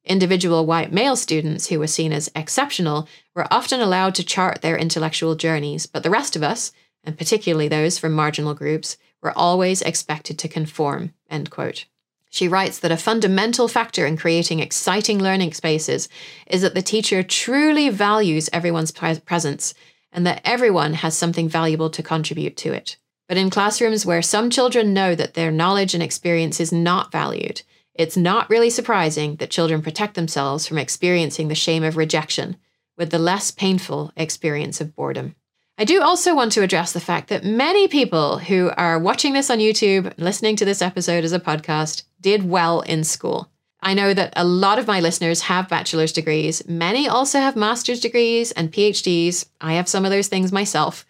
[0.04, 4.78] Individual white male students who were seen as exceptional were often allowed to chart their
[4.78, 6.72] intellectual journeys, but the rest of us,
[7.04, 11.14] and particularly those from marginal groups, were always expected to conform.
[11.30, 11.86] End quote.
[12.30, 16.08] She writes that a fundamental factor in creating exciting learning spaces
[16.48, 19.74] is that the teacher truly values everyone's presence
[20.12, 22.98] and that everyone has something valuable to contribute to it.
[23.28, 27.62] But in classrooms where some children know that their knowledge and experience is not valued,
[27.94, 32.58] it's not really surprising that children protect themselves from experiencing the shame of rejection
[32.98, 35.36] with the less painful experience of boredom.
[35.78, 39.50] I do also want to address the fact that many people who are watching this
[39.50, 43.50] on YouTube, listening to this episode as a podcast, did well in school.
[43.82, 46.68] I know that a lot of my listeners have bachelor's degrees.
[46.68, 49.46] Many also have master's degrees and PhDs.
[49.62, 51.06] I have some of those things myself.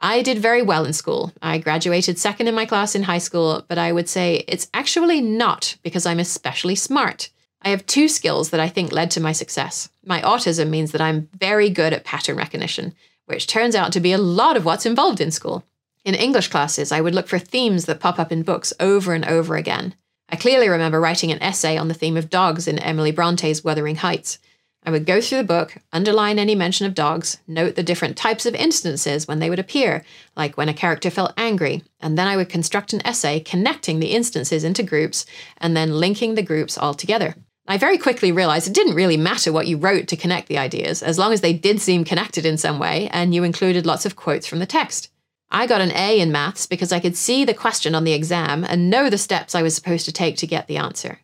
[0.00, 1.32] I did very well in school.
[1.42, 5.20] I graduated second in my class in high school, but I would say it's actually
[5.20, 7.30] not because I'm especially smart.
[7.62, 9.88] I have two skills that I think led to my success.
[10.04, 12.94] My autism means that I'm very good at pattern recognition
[13.26, 15.64] which turns out to be a lot of what's involved in school.
[16.04, 19.24] In English classes, I would look for themes that pop up in books over and
[19.24, 19.94] over again.
[20.34, 23.94] I clearly remember writing an essay on the theme of dogs in Emily Bronte's Wuthering
[23.94, 24.40] Heights.
[24.84, 28.44] I would go through the book, underline any mention of dogs, note the different types
[28.44, 30.04] of instances when they would appear,
[30.36, 34.10] like when a character felt angry, and then I would construct an essay connecting the
[34.10, 35.24] instances into groups
[35.58, 37.36] and then linking the groups all together.
[37.68, 41.00] I very quickly realized it didn't really matter what you wrote to connect the ideas,
[41.00, 44.16] as long as they did seem connected in some way and you included lots of
[44.16, 45.10] quotes from the text.
[45.50, 48.64] I got an A in maths because I could see the question on the exam
[48.64, 51.20] and know the steps I was supposed to take to get the answer.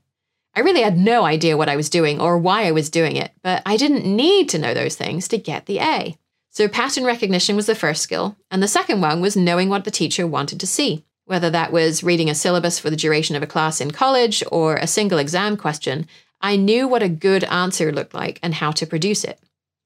[0.55, 3.33] I really had no idea what I was doing or why I was doing it,
[3.43, 6.17] but I didn't need to know those things to get the A.
[6.53, 9.91] So, pattern recognition was the first skill, and the second one was knowing what the
[9.93, 11.05] teacher wanted to see.
[11.25, 14.75] Whether that was reading a syllabus for the duration of a class in college or
[14.75, 16.09] a single exam question,
[16.41, 19.39] I knew what a good answer looked like and how to produce it.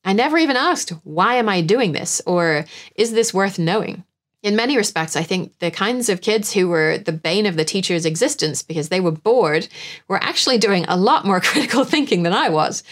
[0.05, 2.23] I never even asked, why am I doing this?
[2.25, 2.65] Or
[2.97, 4.05] is this worth knowing?
[4.45, 7.65] In many respects, I think the kinds of kids who were the bane of the
[7.65, 9.67] teacher's existence because they were bored
[10.07, 12.85] were actually doing a lot more critical thinking than I was.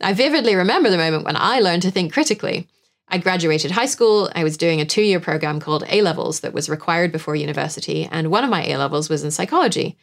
[0.00, 2.66] I vividly remember the moment when I learned to think critically.
[3.06, 4.28] I graduated high school.
[4.34, 8.08] I was doing a two year program called A levels that was required before university,
[8.10, 9.96] and one of my A levels was in psychology.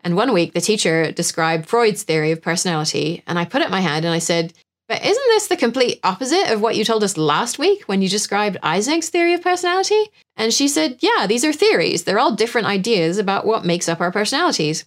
[0.00, 3.80] And one week, the teacher described Freud's theory of personality, and I put up my
[3.80, 4.52] hand and I said,
[4.86, 8.08] but isn't this the complete opposite of what you told us last week when you
[8.08, 10.10] described Eysenck's theory of personality?
[10.36, 12.04] And she said, Yeah, these are theories.
[12.04, 14.84] They're all different ideas about what makes up our personalities.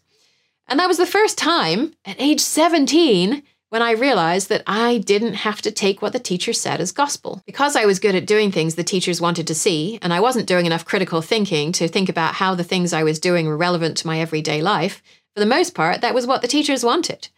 [0.67, 5.33] And that was the first time at age 17 when I realized that I didn't
[5.33, 7.41] have to take what the teacher said as gospel.
[7.45, 10.47] Because I was good at doing things the teachers wanted to see, and I wasn't
[10.47, 13.97] doing enough critical thinking to think about how the things I was doing were relevant
[13.97, 15.01] to my everyday life,
[15.33, 17.29] for the most part, that was what the teachers wanted.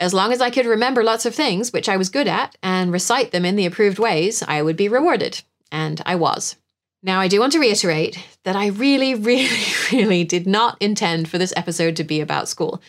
[0.00, 2.90] As long as I could remember lots of things, which I was good at, and
[2.90, 5.42] recite them in the approved ways, I would be rewarded.
[5.70, 6.56] And I was.
[7.02, 9.58] Now, I do want to reiterate that I really, really,
[9.92, 12.80] really did not intend for this episode to be about school.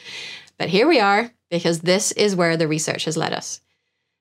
[0.58, 3.60] But here we are, because this is where the research has led us.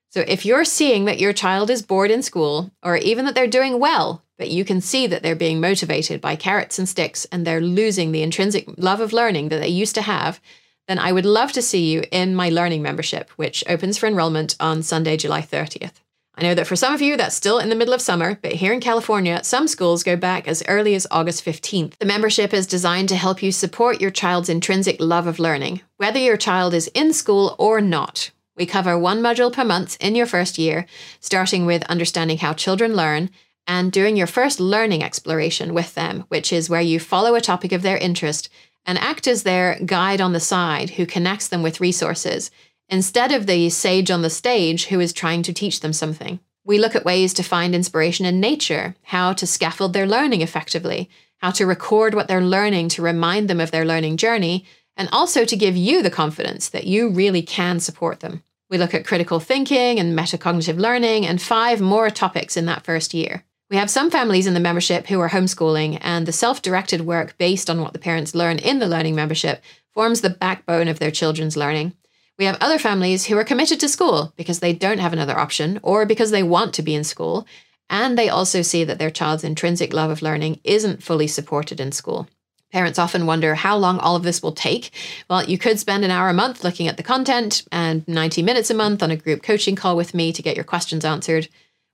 [0.09, 3.47] So, if you're seeing that your child is bored in school, or even that they're
[3.47, 7.47] doing well, but you can see that they're being motivated by carrots and sticks and
[7.47, 10.41] they're losing the intrinsic love of learning that they used to have,
[10.87, 14.55] then I would love to see you in my learning membership, which opens for enrollment
[14.59, 16.01] on Sunday, July 30th.
[16.35, 18.53] I know that for some of you, that's still in the middle of summer, but
[18.53, 21.97] here in California, some schools go back as early as August 15th.
[21.97, 26.19] The membership is designed to help you support your child's intrinsic love of learning, whether
[26.19, 28.31] your child is in school or not.
[28.55, 30.85] We cover one module per month in your first year,
[31.19, 33.29] starting with understanding how children learn
[33.67, 37.71] and doing your first learning exploration with them, which is where you follow a topic
[37.71, 38.49] of their interest
[38.85, 42.51] and act as their guide on the side who connects them with resources,
[42.89, 46.39] instead of the sage on the stage who is trying to teach them something.
[46.63, 51.09] We look at ways to find inspiration in nature, how to scaffold their learning effectively,
[51.37, 54.65] how to record what they're learning to remind them of their learning journey,
[54.95, 58.43] and also to give you the confidence that you really can support them.
[58.69, 63.13] We look at critical thinking and metacognitive learning and five more topics in that first
[63.13, 63.43] year.
[63.71, 67.37] We have some families in the membership who are homeschooling, and the self directed work
[67.37, 69.63] based on what the parents learn in the learning membership
[69.93, 71.93] forms the backbone of their children's learning.
[72.37, 75.79] We have other families who are committed to school because they don't have another option
[75.83, 77.47] or because they want to be in school,
[77.89, 81.93] and they also see that their child's intrinsic love of learning isn't fully supported in
[81.93, 82.27] school.
[82.73, 84.91] Parents often wonder how long all of this will take.
[85.29, 88.69] Well, you could spend an hour a month looking at the content and 90 minutes
[88.69, 91.47] a month on a group coaching call with me to get your questions answered.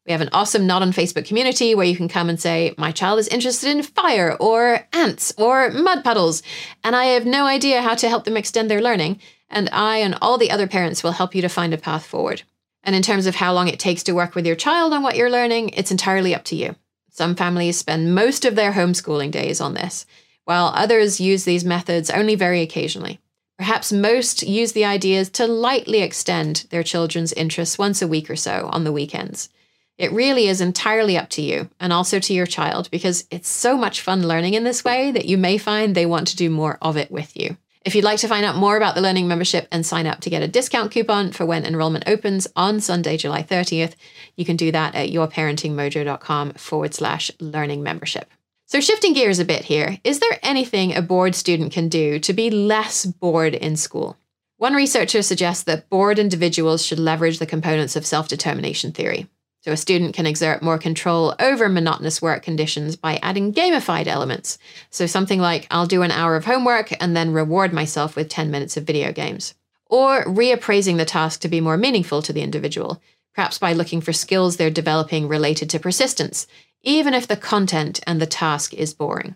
[0.07, 2.93] We have an awesome Not on Facebook community where you can come and say, My
[2.93, 6.41] child is interested in fire or ants or mud puddles,
[6.81, 9.19] and I have no idea how to help them extend their learning.
[9.49, 12.43] And I and all the other parents will help you to find a path forward.
[12.83, 15.17] And in terms of how long it takes to work with your child on what
[15.17, 16.75] you're learning, it's entirely up to you.
[17.11, 20.05] Some families spend most of their homeschooling days on this,
[20.45, 23.19] while others use these methods only very occasionally.
[23.57, 28.37] Perhaps most use the ideas to lightly extend their children's interests once a week or
[28.37, 29.49] so on the weekends.
[29.97, 33.75] It really is entirely up to you and also to your child because it's so
[33.75, 36.77] much fun learning in this way that you may find they want to do more
[36.81, 37.57] of it with you.
[37.83, 40.29] If you'd like to find out more about the learning membership and sign up to
[40.29, 43.95] get a discount coupon for when enrollment opens on Sunday, July 30th,
[44.35, 48.29] you can do that at yourparentingmojo.com forward slash learning membership.
[48.65, 52.33] So, shifting gears a bit here, is there anything a bored student can do to
[52.33, 54.17] be less bored in school?
[54.57, 59.29] One researcher suggests that bored individuals should leverage the components of self determination theory.
[59.61, 64.57] So a student can exert more control over monotonous work conditions by adding gamified elements.
[64.89, 68.49] So something like, I'll do an hour of homework and then reward myself with 10
[68.51, 69.55] minutes of video games.
[69.87, 73.01] Or reappraising the task to be more meaningful to the individual,
[73.33, 76.47] perhaps by looking for skills they're developing related to persistence,
[76.83, 79.35] even if the content and the task is boring.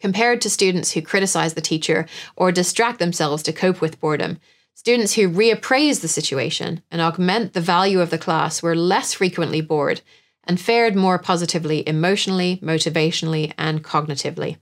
[0.00, 2.06] Compared to students who criticize the teacher
[2.36, 4.38] or distract themselves to cope with boredom,
[4.78, 9.60] Students who reappraise the situation and augment the value of the class were less frequently
[9.60, 10.02] bored
[10.44, 14.58] and fared more positively emotionally, motivationally, and cognitively.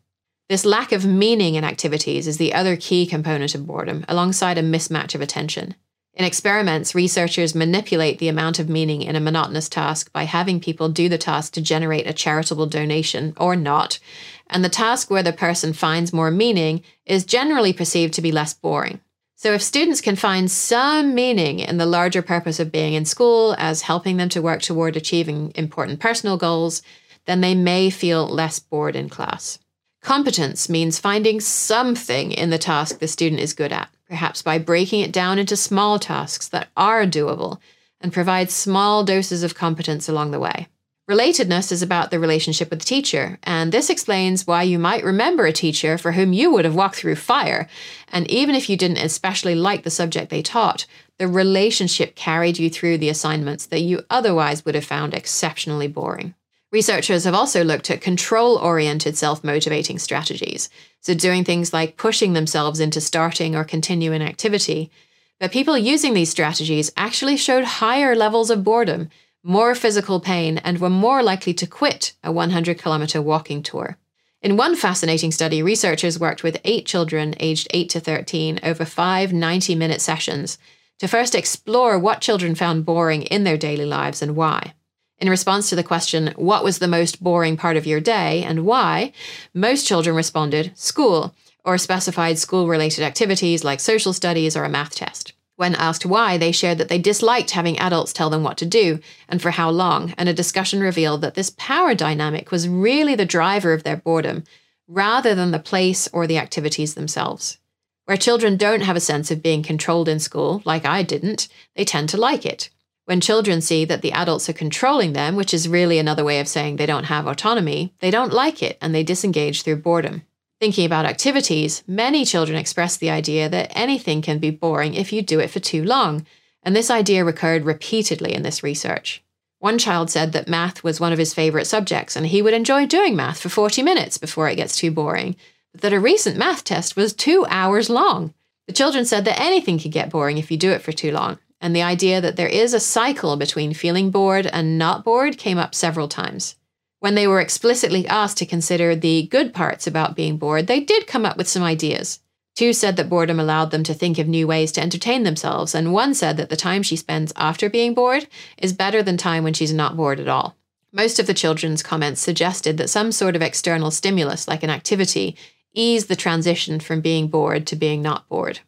[0.48, 4.62] This lack of meaning in activities is the other key component of boredom, alongside a
[4.62, 5.74] mismatch of attention.
[6.14, 10.88] In experiments, researchers manipulate the amount of meaning in a monotonous task by having people
[10.88, 13.98] do the task to generate a charitable donation or not,
[14.46, 18.54] and the task where the person finds more meaning is generally perceived to be less
[18.54, 19.02] boring.
[19.38, 23.54] So, if students can find some meaning in the larger purpose of being in school
[23.58, 26.80] as helping them to work toward achieving important personal goals,
[27.26, 29.58] then they may feel less bored in class.
[30.02, 35.00] Competence means finding something in the task the student is good at, perhaps by breaking
[35.00, 37.58] it down into small tasks that are doable
[38.00, 40.66] and provide small doses of competence along the way.
[41.08, 45.46] Relatedness is about the relationship with the teacher, and this explains why you might remember
[45.46, 47.68] a teacher for whom you would have walked through fire.
[48.08, 50.84] And even if you didn't especially like the subject they taught,
[51.18, 56.34] the relationship carried you through the assignments that you otherwise would have found exceptionally boring.
[56.72, 60.68] Researchers have also looked at control oriented self motivating strategies,
[61.00, 64.90] so doing things like pushing themselves into starting or continuing activity.
[65.38, 69.08] But people using these strategies actually showed higher levels of boredom
[69.46, 73.96] more physical pain, and were more likely to quit a 100 kilometer walking tour.
[74.42, 79.32] In one fascinating study, researchers worked with eight children aged 8 to 13 over five
[79.32, 80.58] 90 minute sessions
[80.98, 84.74] to first explore what children found boring in their daily lives and why.
[85.18, 88.66] In response to the question, What was the most boring part of your day and
[88.66, 89.12] why?
[89.54, 91.34] most children responded, School,
[91.64, 95.32] or specified school related activities like social studies or a math test.
[95.56, 99.00] When asked why, they shared that they disliked having adults tell them what to do
[99.26, 103.24] and for how long, and a discussion revealed that this power dynamic was really the
[103.24, 104.44] driver of their boredom,
[104.86, 107.58] rather than the place or the activities themselves.
[108.04, 111.86] Where children don't have a sense of being controlled in school, like I didn't, they
[111.86, 112.68] tend to like it.
[113.06, 116.48] When children see that the adults are controlling them, which is really another way of
[116.48, 120.22] saying they don't have autonomy, they don't like it and they disengage through boredom.
[120.58, 125.20] Thinking about activities, many children express the idea that anything can be boring if you
[125.20, 126.24] do it for too long,
[126.62, 129.22] and this idea recurred repeatedly in this research.
[129.58, 132.86] One child said that math was one of his favourite subjects and he would enjoy
[132.86, 135.36] doing math for 40 minutes before it gets too boring,
[135.72, 138.32] but that a recent math test was two hours long.
[138.66, 141.38] The children said that anything can get boring if you do it for too long,
[141.60, 145.58] and the idea that there is a cycle between feeling bored and not bored came
[145.58, 146.56] up several times.
[147.00, 151.06] When they were explicitly asked to consider the good parts about being bored, they did
[151.06, 152.20] come up with some ideas.
[152.54, 155.92] Two said that boredom allowed them to think of new ways to entertain themselves, and
[155.92, 158.26] one said that the time she spends after being bored
[158.56, 160.56] is better than time when she's not bored at all.
[160.90, 165.36] Most of the children's comments suggested that some sort of external stimulus, like an activity,
[165.74, 168.60] eased the transition from being bored to being not bored.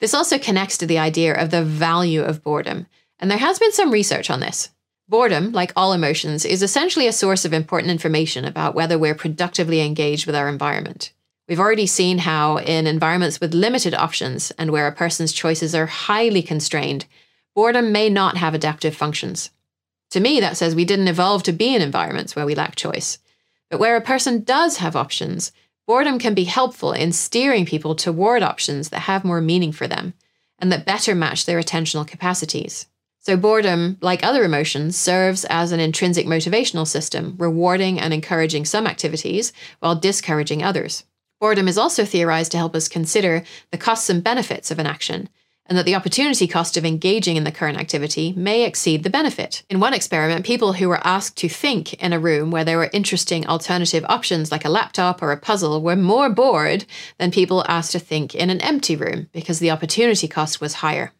[0.00, 2.86] This also connects to the idea of the value of boredom,
[3.18, 4.68] and there has been some research on this.
[5.10, 9.80] Boredom, like all emotions, is essentially a source of important information about whether we're productively
[9.80, 11.12] engaged with our environment.
[11.48, 15.86] We've already seen how, in environments with limited options and where a person's choices are
[15.86, 17.06] highly constrained,
[17.56, 19.50] boredom may not have adaptive functions.
[20.10, 23.18] To me, that says we didn't evolve to be in environments where we lack choice.
[23.68, 25.50] But where a person does have options,
[25.88, 30.14] boredom can be helpful in steering people toward options that have more meaning for them
[30.60, 32.86] and that better match their attentional capacities.
[33.22, 38.86] So, boredom, like other emotions, serves as an intrinsic motivational system, rewarding and encouraging some
[38.86, 41.04] activities while discouraging others.
[41.38, 43.42] Boredom is also theorized to help us consider
[43.72, 45.28] the costs and benefits of an action,
[45.66, 49.64] and that the opportunity cost of engaging in the current activity may exceed the benefit.
[49.68, 52.90] In one experiment, people who were asked to think in a room where there were
[52.94, 56.86] interesting alternative options like a laptop or a puzzle were more bored
[57.18, 61.12] than people asked to think in an empty room because the opportunity cost was higher.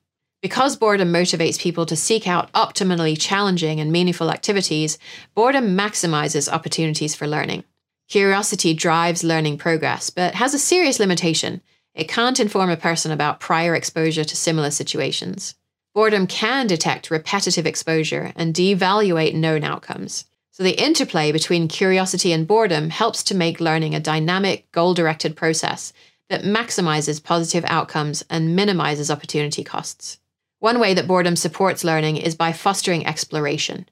[0.42, 4.98] Because boredom motivates people to seek out optimally challenging and meaningful activities,
[5.34, 7.64] boredom maximizes opportunities for learning.
[8.08, 11.60] Curiosity drives learning progress, but has a serious limitation.
[11.94, 15.56] It can't inform a person about prior exposure to similar situations.
[15.94, 20.24] Boredom can detect repetitive exposure and devaluate known outcomes.
[20.52, 25.36] So, the interplay between curiosity and boredom helps to make learning a dynamic, goal directed
[25.36, 25.92] process
[26.30, 30.19] that maximizes positive outcomes and minimizes opportunity costs.
[30.60, 33.88] One way that boredom supports learning is by fostering exploration.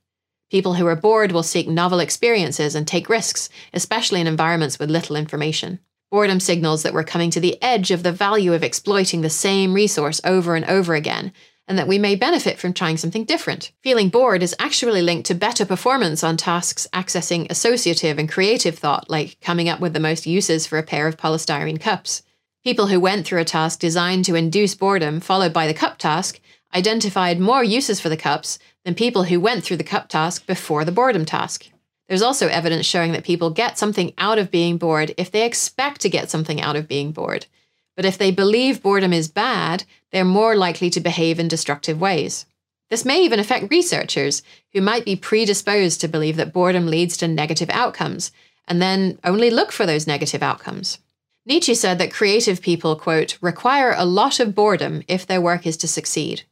[0.51, 4.91] People who are bored will seek novel experiences and take risks, especially in environments with
[4.91, 5.79] little information.
[6.11, 9.73] Boredom signals that we're coming to the edge of the value of exploiting the same
[9.73, 11.33] resource over and over again,
[11.67, 13.73] and that we may benefit from trying something different.
[13.83, 19.09] Feeling bored is actually linked to better performance on tasks accessing associative and creative thought,
[19.09, 22.23] like coming up with the most uses for a pair of polystyrene cups.
[22.63, 26.41] People who went through a task designed to induce boredom, followed by the cup task,
[26.75, 30.85] identified more uses for the cups than people who went through the cup task before
[30.85, 31.71] the boredom task.
[32.09, 36.01] There's also evidence showing that people get something out of being bored if they expect
[36.03, 37.47] to get something out of being bored.
[37.97, 42.47] But if they believe boredom is bad, they're more likely to behave in destructive ways.
[42.91, 44.43] This may even affect researchers
[44.73, 48.33] who might be predisposed to believe that boredom leads to negative outcomes
[48.67, 50.99] and then only look for those negative outcomes.
[51.45, 55.77] Nietzsche said that creative people, quote, require a lot of boredom if their work is
[55.79, 56.43] to succeed.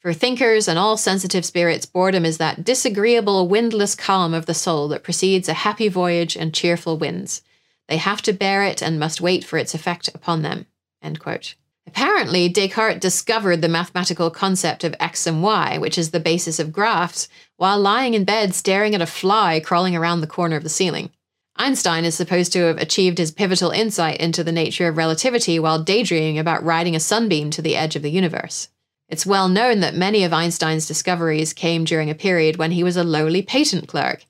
[0.00, 4.88] For thinkers and all sensitive spirits, boredom is that disagreeable, windless calm of the soul
[4.88, 7.42] that precedes a happy voyage and cheerful winds.
[7.86, 10.64] They have to bear it and must wait for its effect upon them.
[11.86, 16.72] Apparently, Descartes discovered the mathematical concept of x and y, which is the basis of
[16.72, 17.28] graphs,
[17.58, 21.10] while lying in bed staring at a fly crawling around the corner of the ceiling.
[21.56, 25.82] Einstein is supposed to have achieved his pivotal insight into the nature of relativity while
[25.82, 28.68] daydreaming about riding a sunbeam to the edge of the universe.
[29.10, 32.96] It's well known that many of Einstein's discoveries came during a period when he was
[32.96, 34.24] a lowly patent clerk.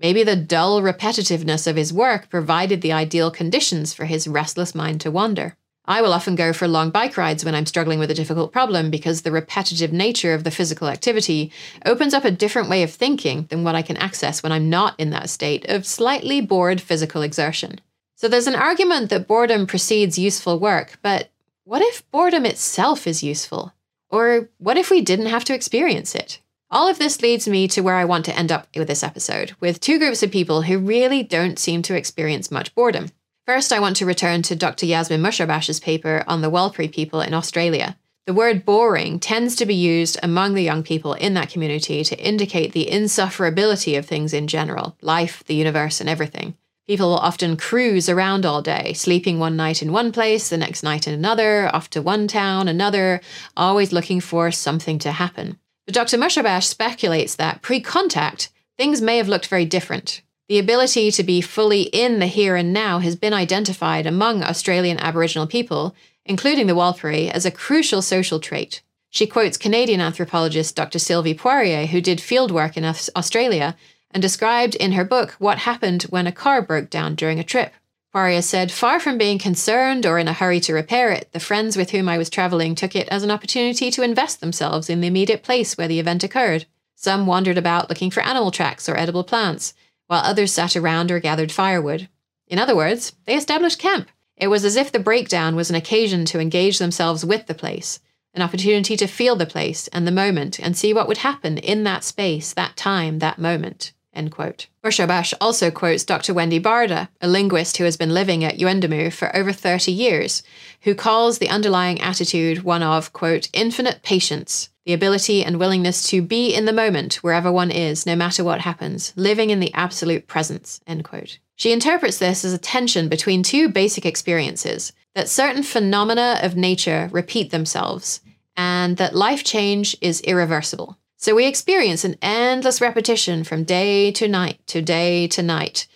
[0.00, 5.02] Maybe the dull repetitiveness of his work provided the ideal conditions for his restless mind
[5.02, 5.58] to wander.
[5.84, 8.90] I will often go for long bike rides when I'm struggling with a difficult problem
[8.90, 11.52] because the repetitive nature of the physical activity
[11.84, 14.98] opens up a different way of thinking than what I can access when I'm not
[14.98, 17.80] in that state of slightly bored physical exertion.
[18.14, 21.28] So there's an argument that boredom precedes useful work, but
[21.64, 23.74] what if boredom itself is useful?
[24.12, 26.38] Or what if we didn't have to experience it?
[26.70, 29.54] All of this leads me to where I want to end up with this episode,
[29.58, 33.08] with two groups of people who really don't seem to experience much boredom.
[33.46, 34.86] First, I want to return to Dr.
[34.86, 37.98] Yasmine Musharbash's paper on the Warlpiri people in Australia.
[38.26, 42.18] The word boring tends to be used among the young people in that community to
[42.18, 46.54] indicate the insufferability of things in general life, the universe, and everything.
[46.86, 50.82] People will often cruise around all day, sleeping one night in one place, the next
[50.82, 53.20] night in another, off to one town, another,
[53.56, 55.58] always looking for something to happen.
[55.86, 56.18] But Dr.
[56.18, 60.22] Musharbash speculates that pre contact, things may have looked very different.
[60.48, 64.98] The ability to be fully in the here and now has been identified among Australian
[64.98, 68.82] Aboriginal people, including the Warlpiri, as a crucial social trait.
[69.08, 70.98] She quotes Canadian anthropologist Dr.
[70.98, 73.76] Sylvie Poirier, who did fieldwork in Australia
[74.12, 77.72] and described in her book what happened when a car broke down during a trip.
[78.12, 81.76] Poirier said, Far from being concerned or in a hurry to repair it, the friends
[81.76, 85.06] with whom I was travelling took it as an opportunity to invest themselves in the
[85.06, 86.66] immediate place where the event occurred.
[86.94, 89.72] Some wandered about looking for animal tracks or edible plants
[90.08, 92.08] while others sat around or gathered firewood.
[92.46, 94.10] In other words, they established camp.
[94.36, 97.98] It was as if the breakdown was an occasion to engage themselves with the place,
[98.34, 101.84] an opportunity to feel the place and the moment and see what would happen in
[101.84, 103.92] that space, that time, that moment.
[104.14, 104.66] End quote.
[104.84, 106.34] Musharbash also quotes Dr.
[106.34, 110.42] Wendy Baarda, a linguist who has been living at Yuendumu for over 30 years,
[110.82, 116.20] who calls the underlying attitude one of, quote, infinite patience, the ability and willingness to
[116.20, 120.26] be in the moment wherever one is, no matter what happens, living in the absolute
[120.26, 121.38] presence, end quote.
[121.56, 127.08] She interprets this as a tension between two basic experiences that certain phenomena of nature
[127.12, 128.20] repeat themselves,
[128.56, 130.98] and that life change is irreversible.
[131.22, 135.86] So we experience an endless repetition from day to night to day to night.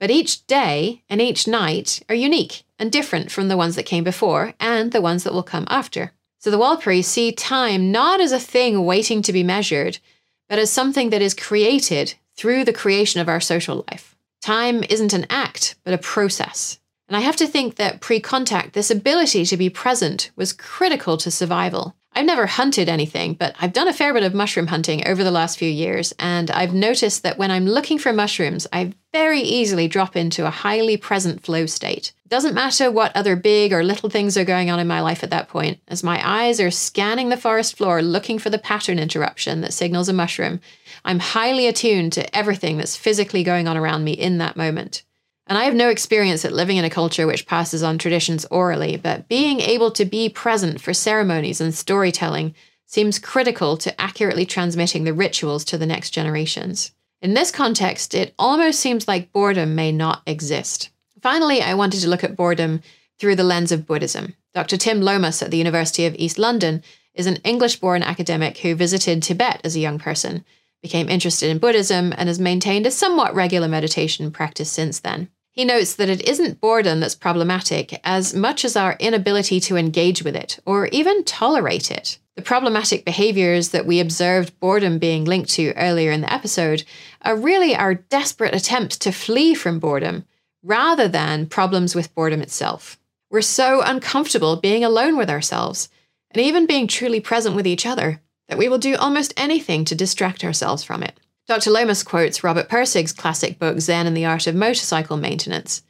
[0.00, 4.02] But each day and each night are unique and different from the ones that came
[4.02, 6.10] before and the ones that will come after.
[6.40, 10.00] So the Warlpiri see time not as a thing waiting to be measured,
[10.48, 14.16] but as something that is created through the creation of our social life.
[14.40, 16.80] Time isn't an act, but a process.
[17.06, 21.16] And I have to think that pre contact, this ability to be present was critical
[21.18, 21.94] to survival.
[22.14, 25.30] I've never hunted anything, but I've done a fair bit of mushroom hunting over the
[25.30, 29.88] last few years, and I've noticed that when I'm looking for mushrooms, I very easily
[29.88, 32.12] drop into a highly present flow state.
[32.28, 35.30] Doesn't matter what other big or little things are going on in my life at
[35.30, 39.62] that point, as my eyes are scanning the forest floor looking for the pattern interruption
[39.62, 40.60] that signals a mushroom.
[41.04, 45.02] I'm highly attuned to everything that's physically going on around me in that moment.
[45.52, 48.96] And I have no experience at living in a culture which passes on traditions orally,
[48.96, 52.54] but being able to be present for ceremonies and storytelling
[52.86, 56.92] seems critical to accurately transmitting the rituals to the next generations.
[57.20, 60.88] In this context, it almost seems like boredom may not exist.
[61.20, 62.80] Finally, I wanted to look at boredom
[63.18, 64.34] through the lens of Buddhism.
[64.54, 64.78] Dr.
[64.78, 66.82] Tim Lomas at the University of East London
[67.12, 70.46] is an English born academic who visited Tibet as a young person
[70.82, 75.28] became interested in Buddhism, and has maintained a somewhat regular meditation practice since then.
[75.52, 80.22] He notes that it isn't boredom that's problematic as much as our inability to engage
[80.22, 82.18] with it or even tolerate it.
[82.36, 86.84] The problematic behaviors that we observed boredom being linked to earlier in the episode
[87.20, 90.24] are really our desperate attempt to flee from boredom
[90.62, 92.98] rather than problems with boredom itself.
[93.30, 95.90] We're so uncomfortable being alone with ourselves
[96.30, 99.94] and even being truly present with each other that we will do almost anything to
[99.94, 101.20] distract ourselves from it.
[101.52, 101.70] Dr.
[101.70, 105.82] Lomas quotes Robert Pirsig's classic book Zen and the Art of Motorcycle Maintenance.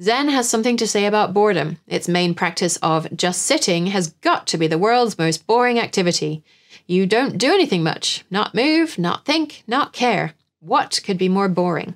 [0.00, 1.76] Zen has something to say about boredom.
[1.86, 6.42] Its main practice of just sitting has got to be the world's most boring activity.
[6.86, 10.32] You don't do anything much, not move, not think, not care.
[10.60, 11.94] What could be more boring?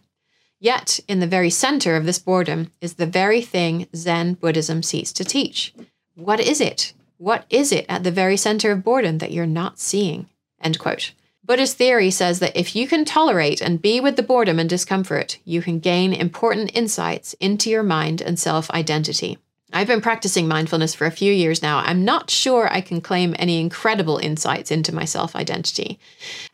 [0.61, 5.15] Yet, in the very center of this boredom is the very thing Zen Buddhism seeks
[5.15, 5.73] to teach.
[6.17, 6.93] What is it?
[7.17, 10.29] What is it at the very center of boredom that you're not seeing?
[10.61, 11.13] End quote.
[11.47, 15.39] Buddhist theory says that if you can tolerate and be with the boredom and discomfort,
[15.45, 19.39] you can gain important insights into your mind and self identity.
[19.73, 21.79] I've been practicing mindfulness for a few years now.
[21.79, 25.99] I'm not sure I can claim any incredible insights into my self identity.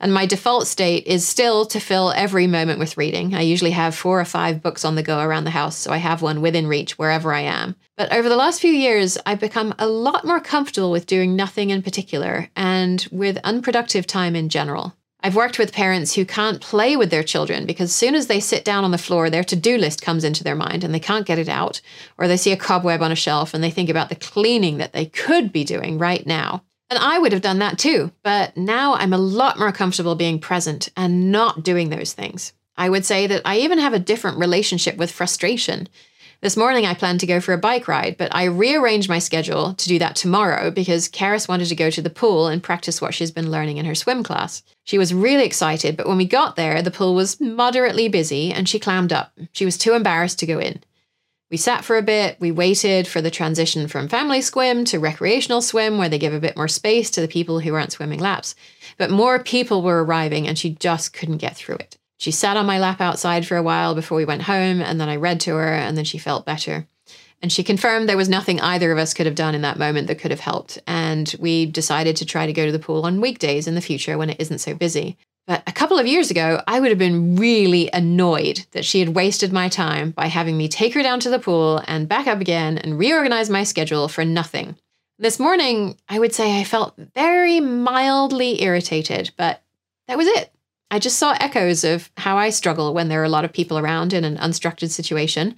[0.00, 3.34] And my default state is still to fill every moment with reading.
[3.34, 5.98] I usually have four or five books on the go around the house, so I
[5.98, 7.76] have one within reach wherever I am.
[7.98, 11.68] But over the last few years, I've become a lot more comfortable with doing nothing
[11.68, 14.96] in particular and with unproductive time in general.
[15.24, 18.40] I've worked with parents who can't play with their children because as soon as they
[18.40, 21.00] sit down on the floor, their to do list comes into their mind and they
[21.00, 21.80] can't get it out,
[22.18, 24.92] or they see a cobweb on a shelf and they think about the cleaning that
[24.92, 26.64] they could be doing right now.
[26.90, 30.38] And I would have done that too, but now I'm a lot more comfortable being
[30.38, 32.52] present and not doing those things.
[32.76, 35.88] I would say that I even have a different relationship with frustration
[36.42, 39.74] this morning, I planned to go for a bike ride, but I rearranged my schedule
[39.74, 43.14] to do that tomorrow because Karis wanted to go to the pool and practice what
[43.14, 44.64] she's been learning in her swim class.
[44.82, 48.68] She was really excited, but when we got there, the pool was moderately busy and
[48.68, 49.32] she clammed up.
[49.52, 50.82] She was too embarrassed to go in.
[51.48, 55.62] We sat for a bit, we waited for the transition from family swim to recreational
[55.62, 58.56] swim, where they give a bit more space to the people who aren't swimming laps.
[58.98, 61.98] But more people were arriving and she just couldn't get through it.
[62.22, 65.08] She sat on my lap outside for a while before we went home, and then
[65.08, 66.86] I read to her, and then she felt better.
[67.42, 70.06] And she confirmed there was nothing either of us could have done in that moment
[70.06, 70.78] that could have helped.
[70.86, 74.16] And we decided to try to go to the pool on weekdays in the future
[74.16, 75.18] when it isn't so busy.
[75.48, 79.16] But a couple of years ago, I would have been really annoyed that she had
[79.16, 82.40] wasted my time by having me take her down to the pool and back up
[82.40, 84.76] again and reorganize my schedule for nothing.
[85.18, 89.60] This morning, I would say I felt very mildly irritated, but
[90.06, 90.52] that was it.
[90.92, 93.78] I just saw echoes of how I struggle when there are a lot of people
[93.78, 95.56] around in an unstructured situation,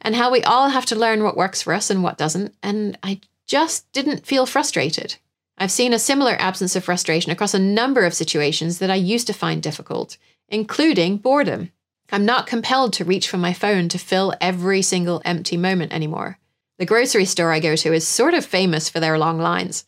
[0.00, 2.54] and how we all have to learn what works for us and what doesn't.
[2.62, 5.16] And I just didn't feel frustrated.
[5.58, 9.26] I've seen a similar absence of frustration across a number of situations that I used
[9.26, 10.18] to find difficult,
[10.48, 11.72] including boredom.
[12.12, 16.38] I'm not compelled to reach for my phone to fill every single empty moment anymore.
[16.78, 19.84] The grocery store I go to is sort of famous for their long lines.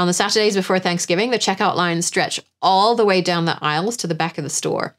[0.00, 3.98] On the Saturdays before Thanksgiving, the checkout lines stretch all the way down the aisles
[3.98, 4.96] to the back of the store.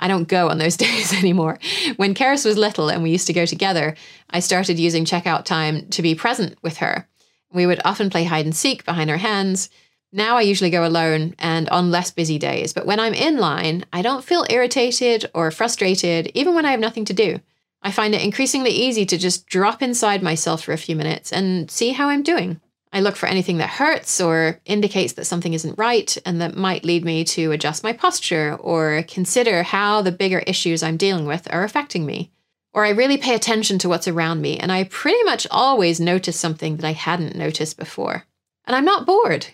[0.00, 1.58] I don't go on those days anymore.
[1.96, 3.94] When Karis was little and we used to go together,
[4.30, 7.06] I started using checkout time to be present with her.
[7.52, 9.68] We would often play hide and seek behind her hands.
[10.12, 13.84] Now I usually go alone and on less busy days, but when I'm in line,
[13.92, 17.40] I don't feel irritated or frustrated, even when I have nothing to do.
[17.82, 21.70] I find it increasingly easy to just drop inside myself for a few minutes and
[21.70, 22.62] see how I'm doing.
[22.92, 26.84] I look for anything that hurts or indicates that something isn't right and that might
[26.84, 31.46] lead me to adjust my posture or consider how the bigger issues I'm dealing with
[31.52, 32.30] are affecting me.
[32.72, 36.38] Or I really pay attention to what's around me and I pretty much always notice
[36.38, 38.24] something that I hadn't noticed before.
[38.66, 39.46] And I'm not bored.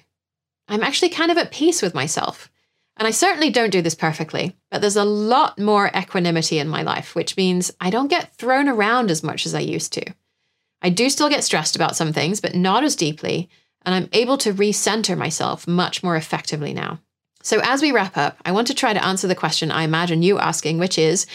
[0.68, 2.50] I'm actually kind of at peace with myself.
[2.96, 6.82] And I certainly don't do this perfectly, but there's a lot more equanimity in my
[6.82, 10.14] life, which means I don't get thrown around as much as I used to.
[10.84, 13.48] I do still get stressed about some things, but not as deeply,
[13.86, 17.00] and I'm able to recenter myself much more effectively now.
[17.42, 20.22] So, as we wrap up, I want to try to answer the question I imagine
[20.22, 21.26] you asking, which is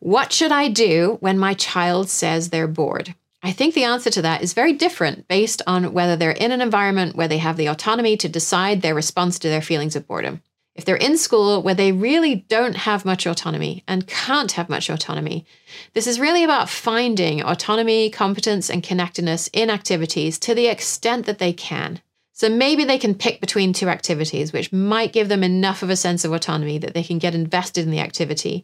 [0.00, 3.14] what should I do when my child says they're bored?
[3.42, 6.62] I think the answer to that is very different based on whether they're in an
[6.62, 10.42] environment where they have the autonomy to decide their response to their feelings of boredom.
[10.76, 14.90] If they're in school where they really don't have much autonomy and can't have much
[14.90, 15.46] autonomy,
[15.94, 21.38] this is really about finding autonomy, competence, and connectedness in activities to the extent that
[21.38, 22.02] they can.
[22.34, 25.96] So maybe they can pick between two activities, which might give them enough of a
[25.96, 28.62] sense of autonomy that they can get invested in the activity,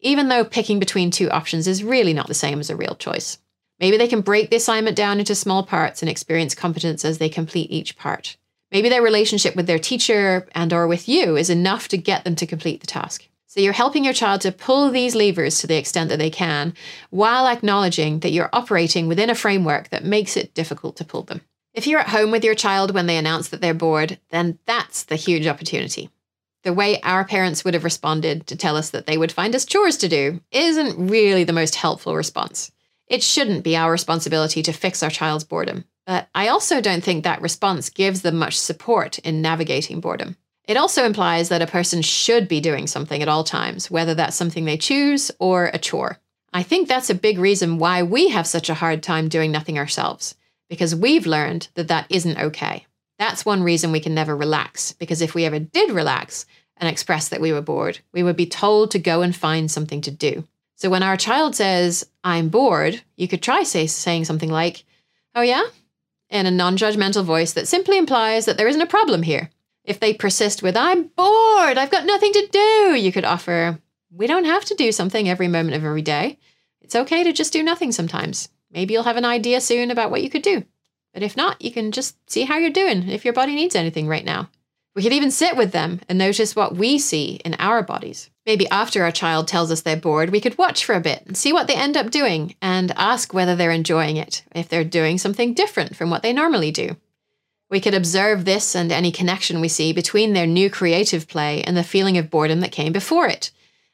[0.00, 3.38] even though picking between two options is really not the same as a real choice.
[3.80, 7.30] Maybe they can break the assignment down into small parts and experience competence as they
[7.30, 8.36] complete each part.
[8.74, 12.34] Maybe their relationship with their teacher and or with you is enough to get them
[12.34, 13.28] to complete the task.
[13.46, 16.74] So you're helping your child to pull these levers to the extent that they can
[17.10, 21.42] while acknowledging that you're operating within a framework that makes it difficult to pull them.
[21.72, 25.04] If you're at home with your child when they announce that they're bored, then that's
[25.04, 26.10] the huge opportunity.
[26.64, 29.64] The way our parents would have responded to tell us that they would find us
[29.64, 32.72] chores to do isn't really the most helpful response.
[33.06, 35.84] It shouldn't be our responsibility to fix our child's boredom.
[36.06, 40.36] But I also don't think that response gives them much support in navigating boredom.
[40.66, 44.36] It also implies that a person should be doing something at all times, whether that's
[44.36, 46.18] something they choose or a chore.
[46.52, 49.78] I think that's a big reason why we have such a hard time doing nothing
[49.78, 50.36] ourselves,
[50.68, 52.86] because we've learned that that isn't okay.
[53.18, 56.46] That's one reason we can never relax, because if we ever did relax
[56.76, 60.00] and express that we were bored, we would be told to go and find something
[60.02, 60.46] to do.
[60.76, 64.84] So when our child says, I'm bored, you could try say, saying something like,
[65.34, 65.64] Oh, yeah?
[66.34, 69.50] In a non judgmental voice that simply implies that there isn't a problem here.
[69.84, 73.78] If they persist with, I'm bored, I've got nothing to do, you could offer,
[74.10, 76.38] we don't have to do something every moment of every day.
[76.80, 78.48] It's okay to just do nothing sometimes.
[78.70, 80.64] Maybe you'll have an idea soon about what you could do.
[81.12, 84.08] But if not, you can just see how you're doing if your body needs anything
[84.08, 84.50] right now.
[84.94, 88.30] We could even sit with them and notice what we see in our bodies.
[88.46, 91.36] Maybe after our child tells us they're bored, we could watch for a bit and
[91.36, 95.18] see what they end up doing and ask whether they're enjoying it, if they're doing
[95.18, 96.96] something different from what they normally do.
[97.70, 101.76] We could observe this and any connection we see between their new creative play and
[101.76, 103.50] the feeling of boredom that came before it.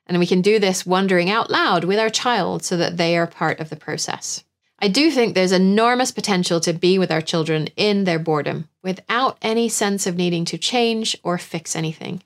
[0.07, 3.27] And we can do this wondering out loud with our child so that they are
[3.27, 4.45] part of the process.
[4.83, 9.37] I do think there's enormous potential to be with our children in their boredom without
[9.43, 12.23] any sense of needing to change or fix anything.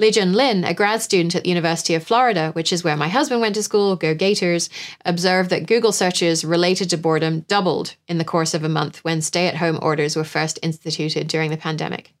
[0.00, 3.40] Lijun Lin, a grad student at the University of Florida, which is where my husband
[3.40, 4.70] went to school, go Gators,
[5.04, 9.20] observed that Google searches related to boredom doubled in the course of a month when
[9.20, 12.12] stay at home orders were first instituted during the pandemic.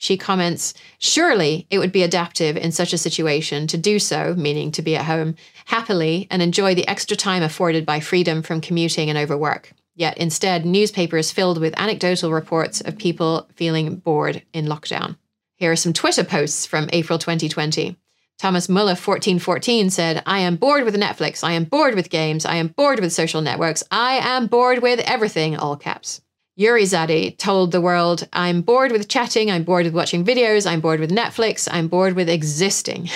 [0.00, 4.72] She comments, Surely it would be adaptive in such a situation to do so, meaning
[4.72, 5.34] to be at home,
[5.66, 9.74] happily and enjoy the extra time afforded by freedom from commuting and overwork.
[9.94, 15.18] Yet instead, newspapers filled with anecdotal reports of people feeling bored in lockdown.
[15.56, 17.98] Here are some Twitter posts from April 2020.
[18.38, 21.44] Thomas Muller 1414 said, I am bored with Netflix.
[21.44, 22.46] I am bored with games.
[22.46, 23.84] I am bored with social networks.
[23.90, 26.22] I am bored with everything, all caps.
[26.60, 30.80] Yuri Zadi told the world, I'm bored with chatting, I'm bored with watching videos, I'm
[30.80, 33.08] bored with Netflix, I'm bored with existing.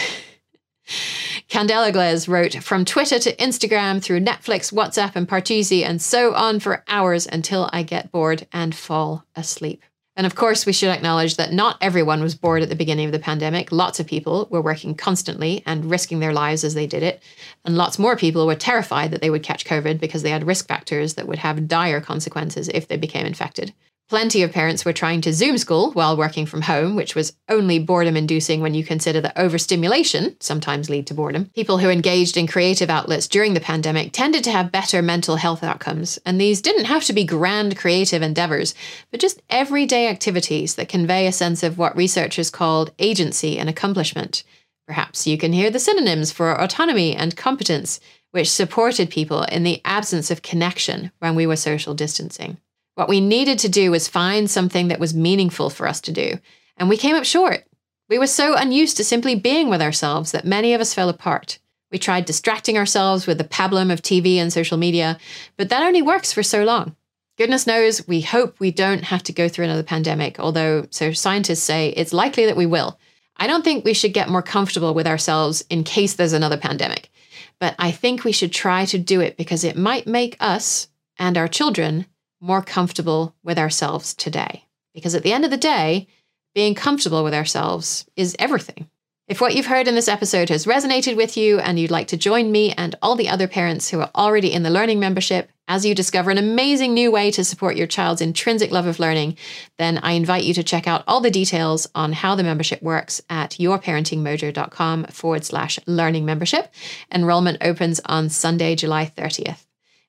[1.51, 6.85] Candela wrote, From Twitter to Instagram, through Netflix, WhatsApp, and Parcheesi, and so on for
[6.89, 9.83] hours until I get bored and fall asleep.
[10.17, 13.13] And of course, we should acknowledge that not everyone was bored at the beginning of
[13.13, 13.73] the pandemic.
[13.73, 17.21] Lots of people were working constantly and risking their lives as they did it.
[17.65, 20.69] And lots more people were terrified that they would catch COVID because they had risk
[20.69, 23.75] factors that would have dire consequences if they became infected.
[24.11, 27.79] Plenty of parents were trying to Zoom school while working from home, which was only
[27.79, 31.51] boredom inducing when you consider that overstimulation sometimes lead to boredom.
[31.55, 35.65] People who engaged in creative outlets during the pandemic tended to have better mental health
[35.65, 38.75] outcomes, and these didn't have to be grand creative endeavors,
[39.11, 44.45] but just everyday activities that convey a sense of what researchers called agency and accomplishment.
[44.87, 48.01] Perhaps you can hear the synonyms for autonomy and competence,
[48.33, 52.59] which supported people in the absence of connection when we were social distancing.
[52.95, 56.39] What we needed to do was find something that was meaningful for us to do,
[56.77, 57.65] and we came up short.
[58.09, 61.59] We were so unused to simply being with ourselves that many of us fell apart.
[61.91, 65.19] We tried distracting ourselves with the pablum of TV and social media,
[65.57, 66.95] but that only works for so long.
[67.37, 71.65] Goodness knows, we hope we don't have to go through another pandemic, although so scientists
[71.65, 72.99] say it's likely that we will.
[73.37, 77.11] I don't think we should get more comfortable with ourselves in case there's another pandemic,
[77.59, 80.87] but I think we should try to do it because it might make us
[81.19, 82.07] and our children
[82.45, 84.67] more comfortable with ourselves today.
[84.93, 86.07] Because at the end of the day,
[86.55, 88.89] being comfortable with ourselves is everything.
[89.27, 92.19] If what you've heard in this episode has resonated with you and you'd like to
[92.19, 95.87] join me and all the other parents who are already in the learning membership as
[95.87, 99.39] you discover an amazing new way to support your child's intrinsic love of learning,
[99.79, 103.23] then I invite you to check out all the details on how the membership works
[103.31, 106.71] at yourparentingmojo.com forward slash learning membership.
[107.11, 109.65] Enrollment opens on Sunday, July 30th.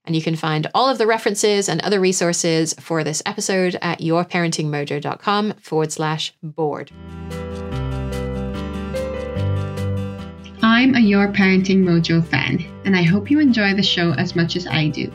[0.05, 3.99] And you can find all of the references and other resources for this episode at
[3.99, 6.91] yourparentingmojo.com forward slash bored.
[10.61, 14.55] I'm a Your Parenting Mojo fan, and I hope you enjoy the show as much
[14.55, 15.11] as I do.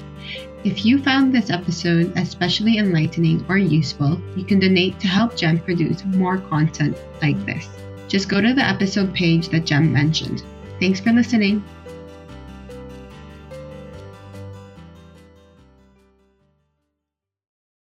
[0.63, 5.59] If you found this episode especially enlightening or useful, you can donate to help Jen
[5.59, 7.69] produce more content like this.
[8.09, 10.43] Just go to the episode page that Jen mentioned.
[10.79, 11.65] Thanks for listening.